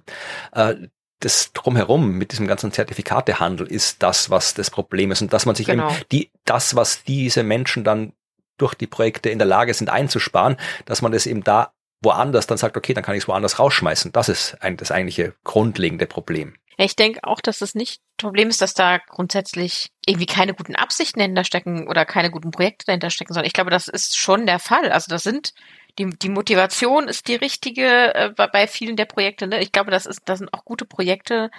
[0.53, 0.74] Äh,
[1.20, 5.55] das drumherum mit diesem ganzen Zertifikatehandel ist das, was das Problem ist und dass man
[5.55, 5.89] sich genau.
[5.89, 8.12] eben die, das, was diese Menschen dann
[8.57, 12.59] durch die Projekte in der Lage sind einzusparen, dass man das eben da woanders dann
[12.59, 14.13] sagt, okay, dann kann ich es woanders rausschmeißen.
[14.13, 16.55] Das ist ein, das eigentliche grundlegende Problem.
[16.77, 21.19] Ich denke auch, dass es nicht Problem ist, dass da grundsätzlich irgendwie keine guten Absichten
[21.21, 24.59] dahinter stecken oder keine guten Projekte dahinter stecken, sondern ich glaube, das ist schon der
[24.59, 24.91] Fall.
[24.91, 25.53] Also das sind
[25.99, 29.47] die, die Motivation ist die richtige äh, bei vielen der Projekte.
[29.47, 29.61] Ne?
[29.61, 31.51] Ich glaube, das ist, das sind auch gute Projekte,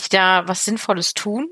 [0.00, 1.48] die da was Sinnvolles tun,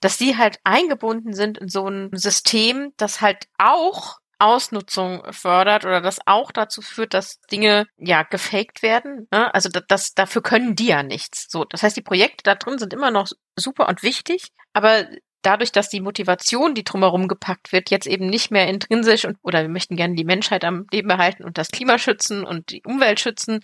[0.00, 6.00] dass die halt eingebunden sind in so ein System, das halt auch Ausnutzung fördert oder
[6.00, 9.28] das auch dazu führt, dass Dinge ja gefaked werden.
[9.30, 9.54] Ne?
[9.54, 11.46] Also das, das dafür können die ja nichts.
[11.48, 15.06] So, das heißt, die Projekte da drin sind immer noch super und wichtig, aber
[15.42, 19.62] dadurch, dass die Motivation, die drumherum gepackt wird, jetzt eben nicht mehr intrinsisch und oder
[19.62, 23.20] wir möchten gerne die Menschheit am Leben erhalten und das Klima schützen und die Umwelt
[23.20, 23.60] schützen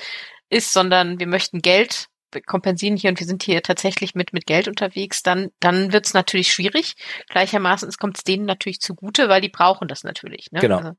[0.48, 2.06] ist, sondern wir möchten Geld
[2.46, 6.14] kompensieren hier und wir sind hier tatsächlich mit, mit Geld unterwegs, dann, dann wird es
[6.14, 6.94] natürlich schwierig.
[7.28, 10.50] Gleichermaßen kommt es denen natürlich zugute, weil die brauchen das natürlich.
[10.52, 10.60] Ne?
[10.60, 10.78] Genau.
[10.78, 10.92] Also,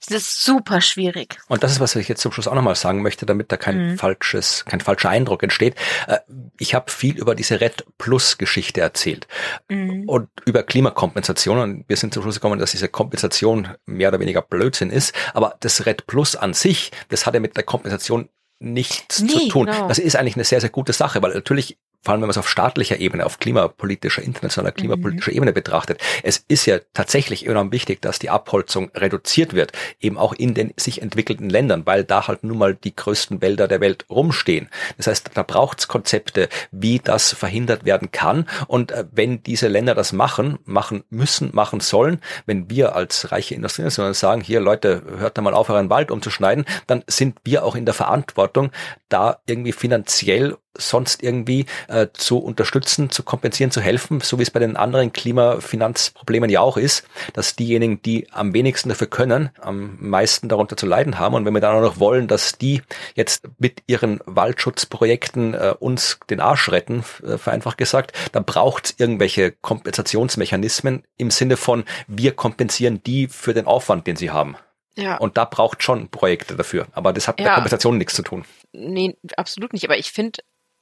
[0.00, 1.38] Das ist super schwierig.
[1.48, 3.92] Und das ist, was ich jetzt zum Schluss auch nochmal sagen möchte, damit da kein
[3.92, 3.98] mhm.
[3.98, 5.74] falsches, kein falscher Eindruck entsteht.
[6.06, 6.18] Äh,
[6.58, 9.26] ich habe viel über diese Red Plus Geschichte erzählt
[9.68, 10.08] mhm.
[10.08, 11.58] und über Klimakompensation.
[11.58, 15.14] Und wir sind zum Schluss gekommen, dass diese Kompensation mehr oder weniger Blödsinn ist.
[15.34, 18.28] Aber das Red Plus an sich, das hat ja mit der Kompensation
[18.60, 19.66] nichts nee, zu tun.
[19.66, 19.88] Genau.
[19.88, 22.38] Das ist eigentlich eine sehr, sehr gute Sache, weil natürlich vor allem wenn man es
[22.38, 25.36] auf staatlicher Ebene, auf klimapolitischer, internationaler klimapolitischer mhm.
[25.36, 30.32] Ebene betrachtet, es ist ja tatsächlich enorm wichtig, dass die Abholzung reduziert wird, eben auch
[30.32, 34.06] in den sich entwickelten Ländern, weil da halt nun mal die größten Wälder der Welt
[34.08, 34.68] rumstehen.
[34.96, 38.46] Das heißt, da braucht es Konzepte, wie das verhindert werden kann.
[38.66, 43.54] Und äh, wenn diese Länder das machen, machen müssen, machen sollen, wenn wir als reiche
[43.54, 47.76] Industrienationen sagen, hier Leute, hört da mal auf, euren Wald umzuschneiden, dann sind wir auch
[47.76, 48.70] in der Verantwortung,
[49.08, 54.50] da irgendwie finanziell sonst irgendwie äh, zu unterstützen, zu kompensieren, zu helfen, so wie es
[54.50, 59.96] bei den anderen Klimafinanzproblemen ja auch ist, dass diejenigen, die am wenigsten dafür können, am
[60.00, 61.34] meisten darunter zu leiden haben.
[61.34, 62.82] Und wenn wir dann auch noch wollen, dass die
[63.14, 68.94] jetzt mit ihren Waldschutzprojekten äh, uns den Arsch retten, äh, vereinfacht gesagt, dann braucht es
[68.98, 74.56] irgendwelche Kompensationsmechanismen im Sinne von, wir kompensieren die für den Aufwand, den sie haben.
[74.96, 75.16] Ja.
[75.16, 76.86] Und da braucht schon Projekte dafür.
[76.92, 77.44] Aber das hat ja.
[77.44, 78.44] mit der Kompensation nichts zu tun.
[78.72, 79.84] Nee, absolut nicht.
[79.84, 80.40] Aber ich finde,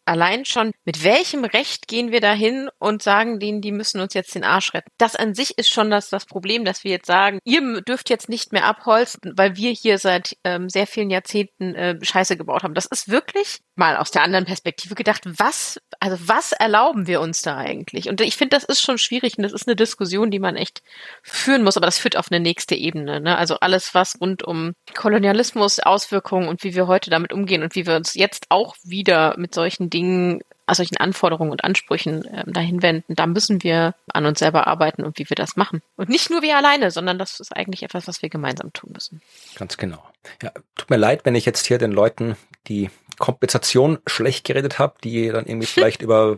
[0.08, 4.34] allein schon, mit welchem Recht gehen wir dahin und sagen denen, die müssen uns jetzt
[4.34, 4.90] den Arsch retten?
[4.98, 8.28] Das an sich ist schon das, das Problem, dass wir jetzt sagen, ihr dürft jetzt
[8.28, 12.74] nicht mehr abholzen, weil wir hier seit ähm, sehr vielen Jahrzehnten äh, Scheiße gebaut haben.
[12.74, 17.42] Das ist wirklich mal aus der anderen Perspektive gedacht, was, also was erlauben wir uns
[17.42, 18.08] da eigentlich?
[18.08, 20.82] Und ich finde, das ist schon schwierig und das ist eine Diskussion, die man echt
[21.22, 23.20] führen muss, aber das führt auf eine nächste Ebene.
[23.20, 23.36] Ne?
[23.36, 27.86] Also alles, was rund um Kolonialismus, Auswirkungen und wie wir heute damit umgehen und wie
[27.86, 32.44] wir uns jetzt auch wieder mit solchen Dingen Dingen, also solchen Anforderungen und Ansprüchen äh,
[32.46, 35.82] dahin wenden, da müssen wir an uns selber arbeiten und wie wir das machen.
[35.96, 39.22] Und nicht nur wir alleine, sondern das ist eigentlich etwas, was wir gemeinsam tun müssen.
[39.56, 40.02] Ganz genau.
[40.42, 42.36] Ja, tut mir leid, wenn ich jetzt hier den Leuten
[42.68, 46.36] die Kompensation schlecht geredet habe, die dann irgendwie vielleicht über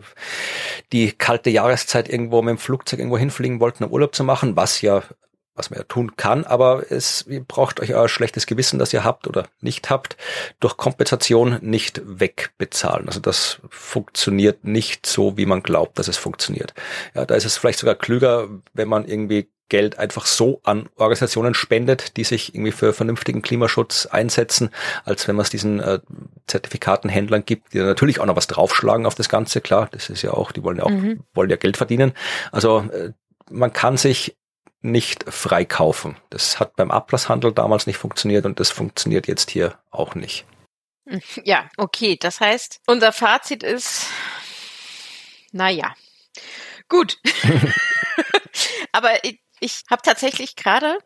[0.91, 4.81] die kalte Jahreszeit irgendwo mit dem Flugzeug irgendwo hinfliegen wollten, um Urlaub zu machen, was
[4.81, 5.03] ja
[5.61, 9.03] was man ja tun kann, aber es ihr braucht euch euer schlechtes Gewissen, das ihr
[9.03, 10.17] habt oder nicht habt,
[10.59, 13.07] durch Kompensation nicht wegbezahlen.
[13.07, 16.73] Also das funktioniert nicht so, wie man glaubt, dass es funktioniert.
[17.13, 21.53] Ja, da ist es vielleicht sogar klüger, wenn man irgendwie Geld einfach so an Organisationen
[21.53, 24.69] spendet, die sich irgendwie für vernünftigen Klimaschutz einsetzen,
[25.05, 25.99] als wenn man es diesen äh,
[26.47, 29.61] Zertifikatenhändlern gibt, die natürlich auch noch was draufschlagen auf das Ganze.
[29.61, 31.21] Klar, das ist ja auch, die wollen ja auch, mhm.
[31.33, 32.11] wollen ja Geld verdienen.
[32.51, 33.13] Also äh,
[33.49, 34.35] man kann sich
[34.81, 36.17] nicht freikaufen.
[36.29, 40.45] Das hat beim Ablasshandel damals nicht funktioniert und das funktioniert jetzt hier auch nicht.
[41.43, 42.15] Ja, okay.
[42.15, 44.05] Das heißt, unser Fazit ist,
[45.51, 45.93] naja,
[46.87, 47.17] gut.
[48.91, 50.97] Aber ich, ich habe tatsächlich gerade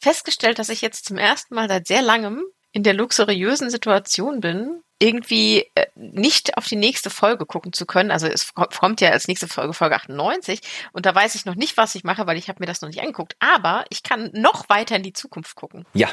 [0.00, 2.44] festgestellt, dass ich jetzt zum ersten Mal seit sehr langem
[2.74, 8.10] in der luxuriösen Situation bin, irgendwie äh, nicht auf die nächste Folge gucken zu können.
[8.10, 10.60] Also es kommt ja als nächste Folge Folge 98
[10.92, 12.88] und da weiß ich noch nicht, was ich mache, weil ich habe mir das noch
[12.88, 13.36] nicht angeguckt.
[13.38, 15.86] Aber ich kann noch weiter in die Zukunft gucken.
[15.94, 16.08] Ja.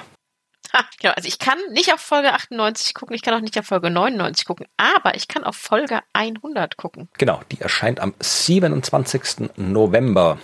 [0.72, 1.14] Ha, genau.
[1.16, 4.45] Also ich kann nicht auf Folge 98 gucken, ich kann auch nicht auf Folge 99
[4.45, 7.09] gucken, aber ich kann auf Folge 100 gucken.
[7.18, 9.49] Genau, die erscheint am 27.
[9.57, 10.38] November.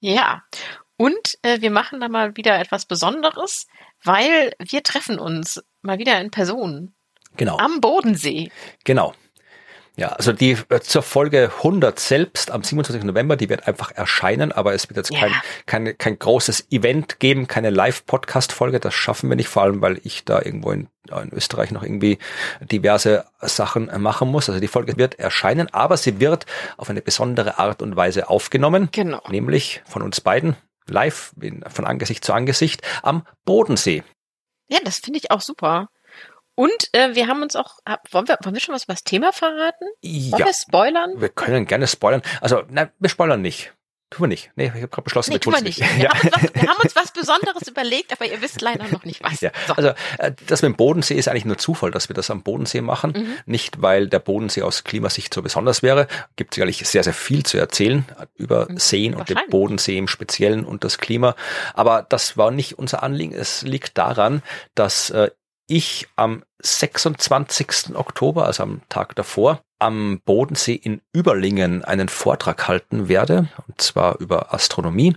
[0.00, 0.44] Ja.
[0.96, 3.66] Und äh, wir machen da mal wieder etwas Besonderes,
[4.02, 6.94] weil wir treffen uns mal wieder in Person.
[7.36, 7.58] Genau.
[7.58, 8.50] Am Bodensee.
[8.84, 9.14] Genau.
[9.98, 13.02] Ja, also die äh, zur Folge 100 selbst am 27.
[13.04, 15.20] November, die wird einfach erscheinen, aber es wird jetzt ja.
[15.20, 15.32] kein,
[15.64, 20.26] kein, kein großes Event geben, keine Live-Podcast-Folge, das schaffen wir nicht, vor allem weil ich
[20.26, 22.18] da irgendwo in, in Österreich noch irgendwie
[22.60, 24.50] diverse Sachen machen muss.
[24.50, 26.44] Also die Folge wird erscheinen, aber sie wird
[26.76, 29.22] auf eine besondere Art und Weise aufgenommen, genau.
[29.30, 30.56] nämlich von uns beiden
[30.88, 31.32] live,
[31.68, 34.02] von Angesicht zu Angesicht am Bodensee.
[34.68, 35.88] Ja, das finde ich auch super.
[36.54, 37.78] Und äh, wir haben uns auch,
[38.10, 39.84] wollen wir, wollen wir schon was über das Thema verraten?
[40.00, 40.32] Ja.
[40.32, 41.20] Wollen wir spoilern?
[41.20, 42.22] Wir können gerne spoilern.
[42.40, 43.74] Also, nein, wir spoilern nicht.
[44.10, 44.52] Tun wir nicht.
[44.54, 45.80] Nee, ich habe gerade beschlossen, nee, wir tun wir nicht.
[45.80, 45.96] nicht.
[45.96, 46.14] Wir, ja.
[46.14, 49.40] haben was, wir, haben uns was Besonderes überlegt, aber ihr wisst leider noch nicht was.
[49.40, 49.50] Ja.
[49.66, 49.74] So.
[49.74, 49.88] Also
[50.18, 53.14] äh, das mit dem Bodensee ist eigentlich nur Zufall, dass wir das am Bodensee machen.
[53.16, 53.38] Mhm.
[53.46, 56.06] Nicht, weil der Bodensee aus Klimasicht so besonders wäre.
[56.36, 58.04] Gibt sicherlich sehr, sehr viel zu erzählen
[58.36, 58.78] über mhm.
[58.78, 61.34] Seen und den Bodensee im Speziellen und das Klima.
[61.74, 63.34] Aber das war nicht unser Anliegen.
[63.34, 64.42] Es liegt daran,
[64.76, 65.30] dass äh,
[65.66, 67.96] ich am 26.
[67.96, 74.18] Oktober, also am Tag davor, am Bodensee in Überlingen einen Vortrag halten werde, und zwar
[74.20, 75.16] über Astronomie.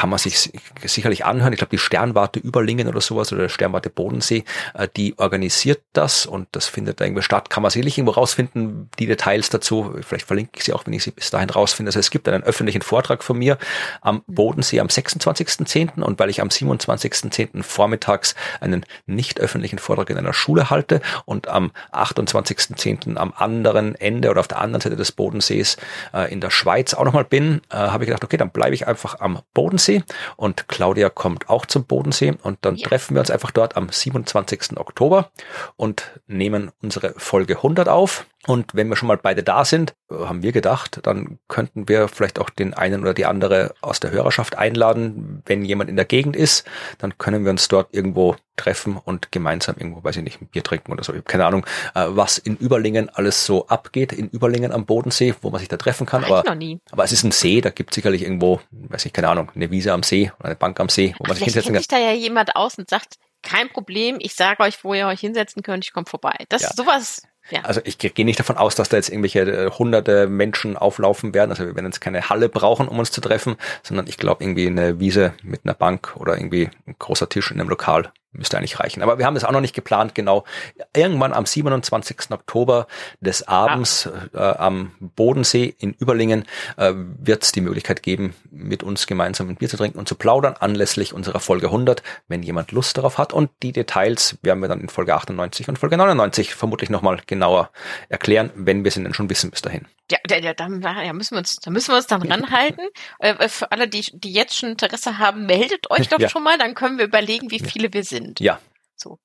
[0.00, 0.50] Kann man sich
[0.82, 1.52] sicherlich anhören.
[1.52, 6.24] Ich glaube, die Sternwarte Überlingen oder sowas oder der Sternwarte Bodensee, äh, die organisiert das
[6.24, 7.50] und das findet irgendwie statt.
[7.50, 9.94] Kann man sicherlich irgendwo rausfinden, die Details dazu.
[10.00, 11.90] Vielleicht verlinke ich sie auch, wenn ich sie bis dahin rausfinde.
[11.90, 13.58] Also es gibt einen öffentlichen Vortrag von mir
[14.00, 16.00] am Bodensee am 26.10.
[16.00, 17.62] und weil ich am 27.10.
[17.62, 23.18] vormittags einen nicht öffentlichen Vortrag in einer Schule halte und am 28.10.
[23.18, 25.76] am anderen Ende oder auf der anderen Seite des Bodensees
[26.14, 28.86] äh, in der Schweiz auch nochmal bin, äh, habe ich gedacht, okay, dann bleibe ich
[28.86, 29.89] einfach am Bodensee
[30.36, 32.88] und Claudia kommt auch zum Bodensee und dann ja.
[32.88, 34.76] treffen wir uns einfach dort am 27.
[34.76, 35.30] Oktober
[35.76, 38.26] und nehmen unsere Folge 100 auf.
[38.46, 42.38] Und wenn wir schon mal beide da sind, haben wir gedacht, dann könnten wir vielleicht
[42.38, 45.42] auch den einen oder die andere aus der Hörerschaft einladen.
[45.44, 46.66] Wenn jemand in der Gegend ist,
[46.98, 50.62] dann können wir uns dort irgendwo treffen und gemeinsam irgendwo, weiß ich nicht, ein Bier
[50.62, 51.12] trinken oder so.
[51.12, 55.34] Ich habe keine Ahnung, äh, was in Überlingen alles so abgeht, in Überlingen am Bodensee,
[55.42, 56.24] wo man sich da treffen kann.
[56.24, 56.42] aber,
[56.90, 59.70] aber es ist ein See, da gibt es sicherlich irgendwo, weiß ich, keine Ahnung, eine
[59.70, 61.82] Wiese am See oder eine Bank am See, wo man sich hinsetzen kann.
[61.82, 65.20] Vielleicht da ja jemand aus und sagt, kein Problem, ich sage euch, wo ihr euch
[65.20, 66.44] hinsetzen könnt, ich komme vorbei.
[66.48, 66.70] Das ja.
[66.74, 67.62] sowas ja.
[67.62, 71.50] Also ich gehe nicht davon aus, dass da jetzt irgendwelche äh, hunderte Menschen auflaufen werden.
[71.50, 74.66] Also wir werden jetzt keine Halle brauchen, um uns zu treffen, sondern ich glaube irgendwie
[74.66, 78.78] eine Wiese mit einer Bank oder irgendwie ein großer Tisch in einem Lokal Müsste eigentlich
[78.78, 79.02] reichen.
[79.02, 80.44] Aber wir haben das auch noch nicht geplant, genau.
[80.94, 82.30] Irgendwann am 27.
[82.30, 82.86] Oktober
[83.20, 84.52] des Abends ah.
[84.52, 86.44] äh, am Bodensee in Überlingen
[86.76, 90.14] äh, wird es die Möglichkeit geben, mit uns gemeinsam ein Bier zu trinken und zu
[90.14, 93.32] plaudern, anlässlich unserer Folge 100, wenn jemand Lust darauf hat.
[93.32, 97.70] Und die Details werden wir dann in Folge 98 und Folge 99 vermutlich nochmal genauer
[98.08, 99.86] erklären, wenn wir sie denn schon wissen bis dahin.
[100.10, 100.68] Ja, ja, da,
[101.02, 102.84] ja, müssen wir uns, da müssen wir uns dann ranhalten.
[103.20, 106.28] Äh, für alle, die, die jetzt schon Interesse haben, meldet euch doch ja.
[106.28, 108.40] schon mal, dann können wir überlegen, wie viele wir sind sind.
[108.40, 108.60] Ja.
[108.96, 109.18] So,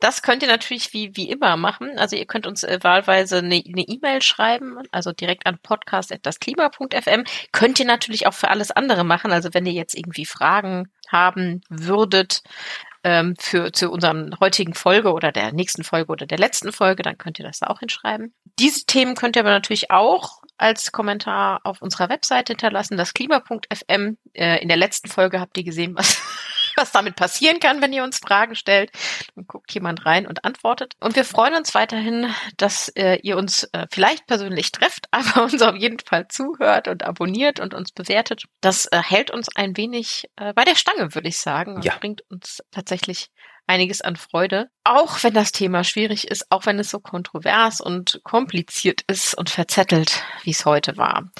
[0.00, 1.98] das könnt ihr natürlich wie, wie immer machen.
[1.98, 7.24] Also ihr könnt uns äh, wahlweise eine E-Mail e schreiben, also direkt an podcast.dasklima.fm.
[7.50, 9.32] Könnt ihr natürlich auch für alles andere machen.
[9.32, 12.42] Also wenn ihr jetzt irgendwie Fragen haben würdet,
[13.02, 17.16] ähm, für zu unserem heutigen Folge oder der nächsten Folge oder der letzten Folge, dann
[17.16, 18.34] könnt ihr das da auch hinschreiben.
[18.58, 24.18] Diese Themen könnt ihr aber natürlich auch als Kommentar auf unserer Webseite hinterlassen, das klima.fm.
[24.32, 26.20] Äh, in der letzten Folge habt ihr gesehen, was
[26.76, 28.90] was damit passieren kann, wenn ihr uns Fragen stellt.
[29.34, 30.94] Dann guckt jemand rein und antwortet.
[31.00, 35.60] Und wir freuen uns weiterhin, dass äh, ihr uns äh, vielleicht persönlich trefft, aber uns
[35.62, 38.44] auf jeden Fall zuhört und abonniert und uns bewertet.
[38.60, 41.76] Das äh, hält uns ein wenig äh, bei der Stange, würde ich sagen.
[41.76, 41.96] Und ja.
[41.98, 43.30] bringt uns tatsächlich
[43.66, 44.70] einiges an Freude.
[44.84, 49.50] Auch wenn das Thema schwierig ist, auch wenn es so kontrovers und kompliziert ist und
[49.50, 51.30] verzettelt, wie es heute war.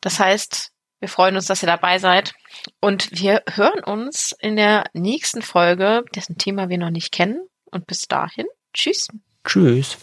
[0.00, 0.71] Das heißt,
[1.02, 2.32] wir freuen uns, dass ihr dabei seid.
[2.80, 7.44] Und wir hören uns in der nächsten Folge, dessen Thema wir noch nicht kennen.
[7.64, 9.08] Und bis dahin, tschüss.
[9.44, 9.98] Tschüss.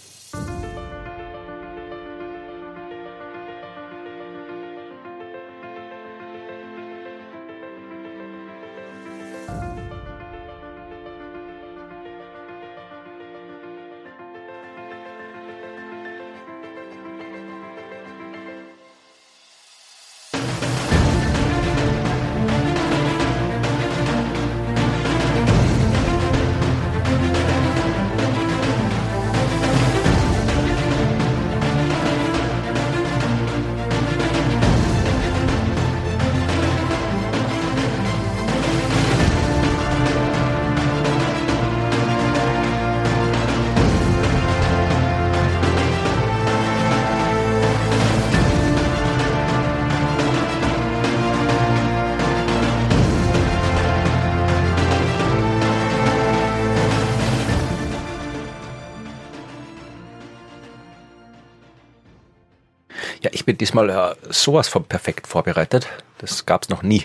[63.49, 65.87] Bin diesmal ja sowas von perfekt vorbereitet.
[66.19, 67.03] Das gab's noch nie.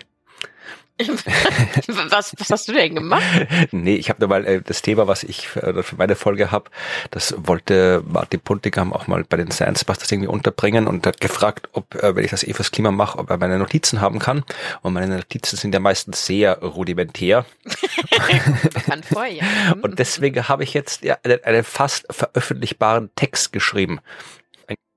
[0.99, 3.22] was, was hast du denn gemacht?
[3.72, 6.70] Nee, ich habe nur mal äh, das Thema, was ich für, für meine Folge habe,
[7.11, 11.70] das wollte Martin Puntigam auch mal bei den Science Busters irgendwie unterbringen und hat gefragt,
[11.72, 14.45] ob, äh, wenn ich das eh fürs Klima mache, ob er meine Notizen haben kann.
[14.82, 17.47] Und meine Notizen sind ja meistens sehr rudimentär.
[18.84, 19.45] kann vor, ja.
[19.80, 24.01] Und deswegen habe ich jetzt ja einen, einen fast veröffentlichbaren Text geschrieben.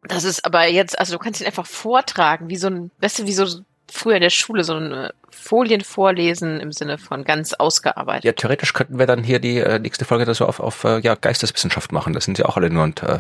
[0.07, 3.27] Das ist aber jetzt, also du kannst ihn einfach vortragen, wie so ein, weißt du,
[3.27, 3.45] wie so
[3.89, 8.25] früher in der Schule, so ein Folien vorlesen im Sinne von ganz ausgearbeitet.
[8.25, 10.99] Ja, theoretisch könnten wir dann hier die äh, nächste Folge da so auf, auf äh,
[10.99, 12.13] ja, Geisteswissenschaft machen.
[12.13, 13.19] Das sind sie auch alle nur und äh,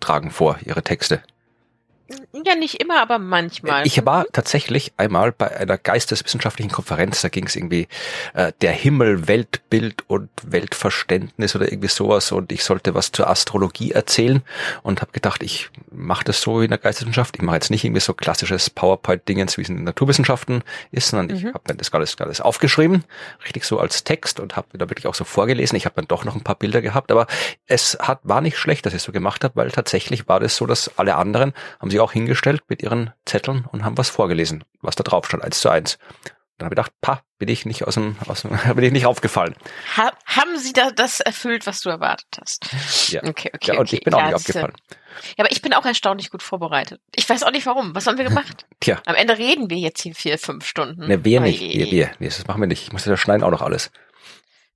[0.00, 1.22] tragen vor ihre Texte.
[2.32, 3.86] Ja, nicht immer, aber manchmal.
[3.86, 7.88] Ich war tatsächlich einmal bei einer geisteswissenschaftlichen Konferenz, da ging es irgendwie
[8.32, 13.92] äh, der Himmel, Weltbild und Weltverständnis oder irgendwie sowas und ich sollte was zur Astrologie
[13.92, 14.42] erzählen
[14.82, 17.36] und habe gedacht, ich mache das so in der Geisteswissenschaft.
[17.36, 21.36] Ich mache jetzt nicht irgendwie so klassisches PowerPoint-Dingens, wie es in den Naturwissenschaften ist, sondern
[21.36, 21.48] ich mhm.
[21.48, 23.04] habe mir das alles, alles aufgeschrieben,
[23.44, 25.76] richtig so als Text und habe da wirklich auch so vorgelesen.
[25.76, 27.26] Ich habe dann doch noch ein paar Bilder gehabt, aber
[27.66, 30.64] es hat war nicht schlecht, dass ich so gemacht habe, weil tatsächlich war das so,
[30.64, 34.96] dass alle anderen haben sich auch hingestellt mit ihren Zetteln und haben was vorgelesen, was
[34.96, 35.98] da drauf stand, eins zu eins.
[36.58, 39.06] Dann habe ich gedacht, pa, bin ich nicht aus dem, aus dem bin ich nicht
[39.06, 39.56] aufgefallen.
[39.96, 43.10] Ha, haben Sie da das erfüllt, was du erwartet hast?
[43.10, 43.22] Ja.
[43.24, 43.72] Okay, okay.
[43.72, 43.96] Ja, und okay.
[43.96, 44.74] ich bin auch ja, nicht aufgefallen.
[45.36, 47.00] Ja, aber ich bin auch erstaunlich gut vorbereitet.
[47.14, 47.94] Ich weiß auch nicht warum.
[47.94, 48.66] Was haben wir gemacht?
[48.80, 49.02] Tja.
[49.06, 51.08] Am Ende reden wir jetzt hier vier, fünf Stunden.
[51.08, 51.60] Ne, wir nicht.
[51.60, 52.10] Wir, wir.
[52.18, 52.82] Nee, das machen wir nicht.
[52.82, 53.90] Ich muss das schneiden auch noch alles.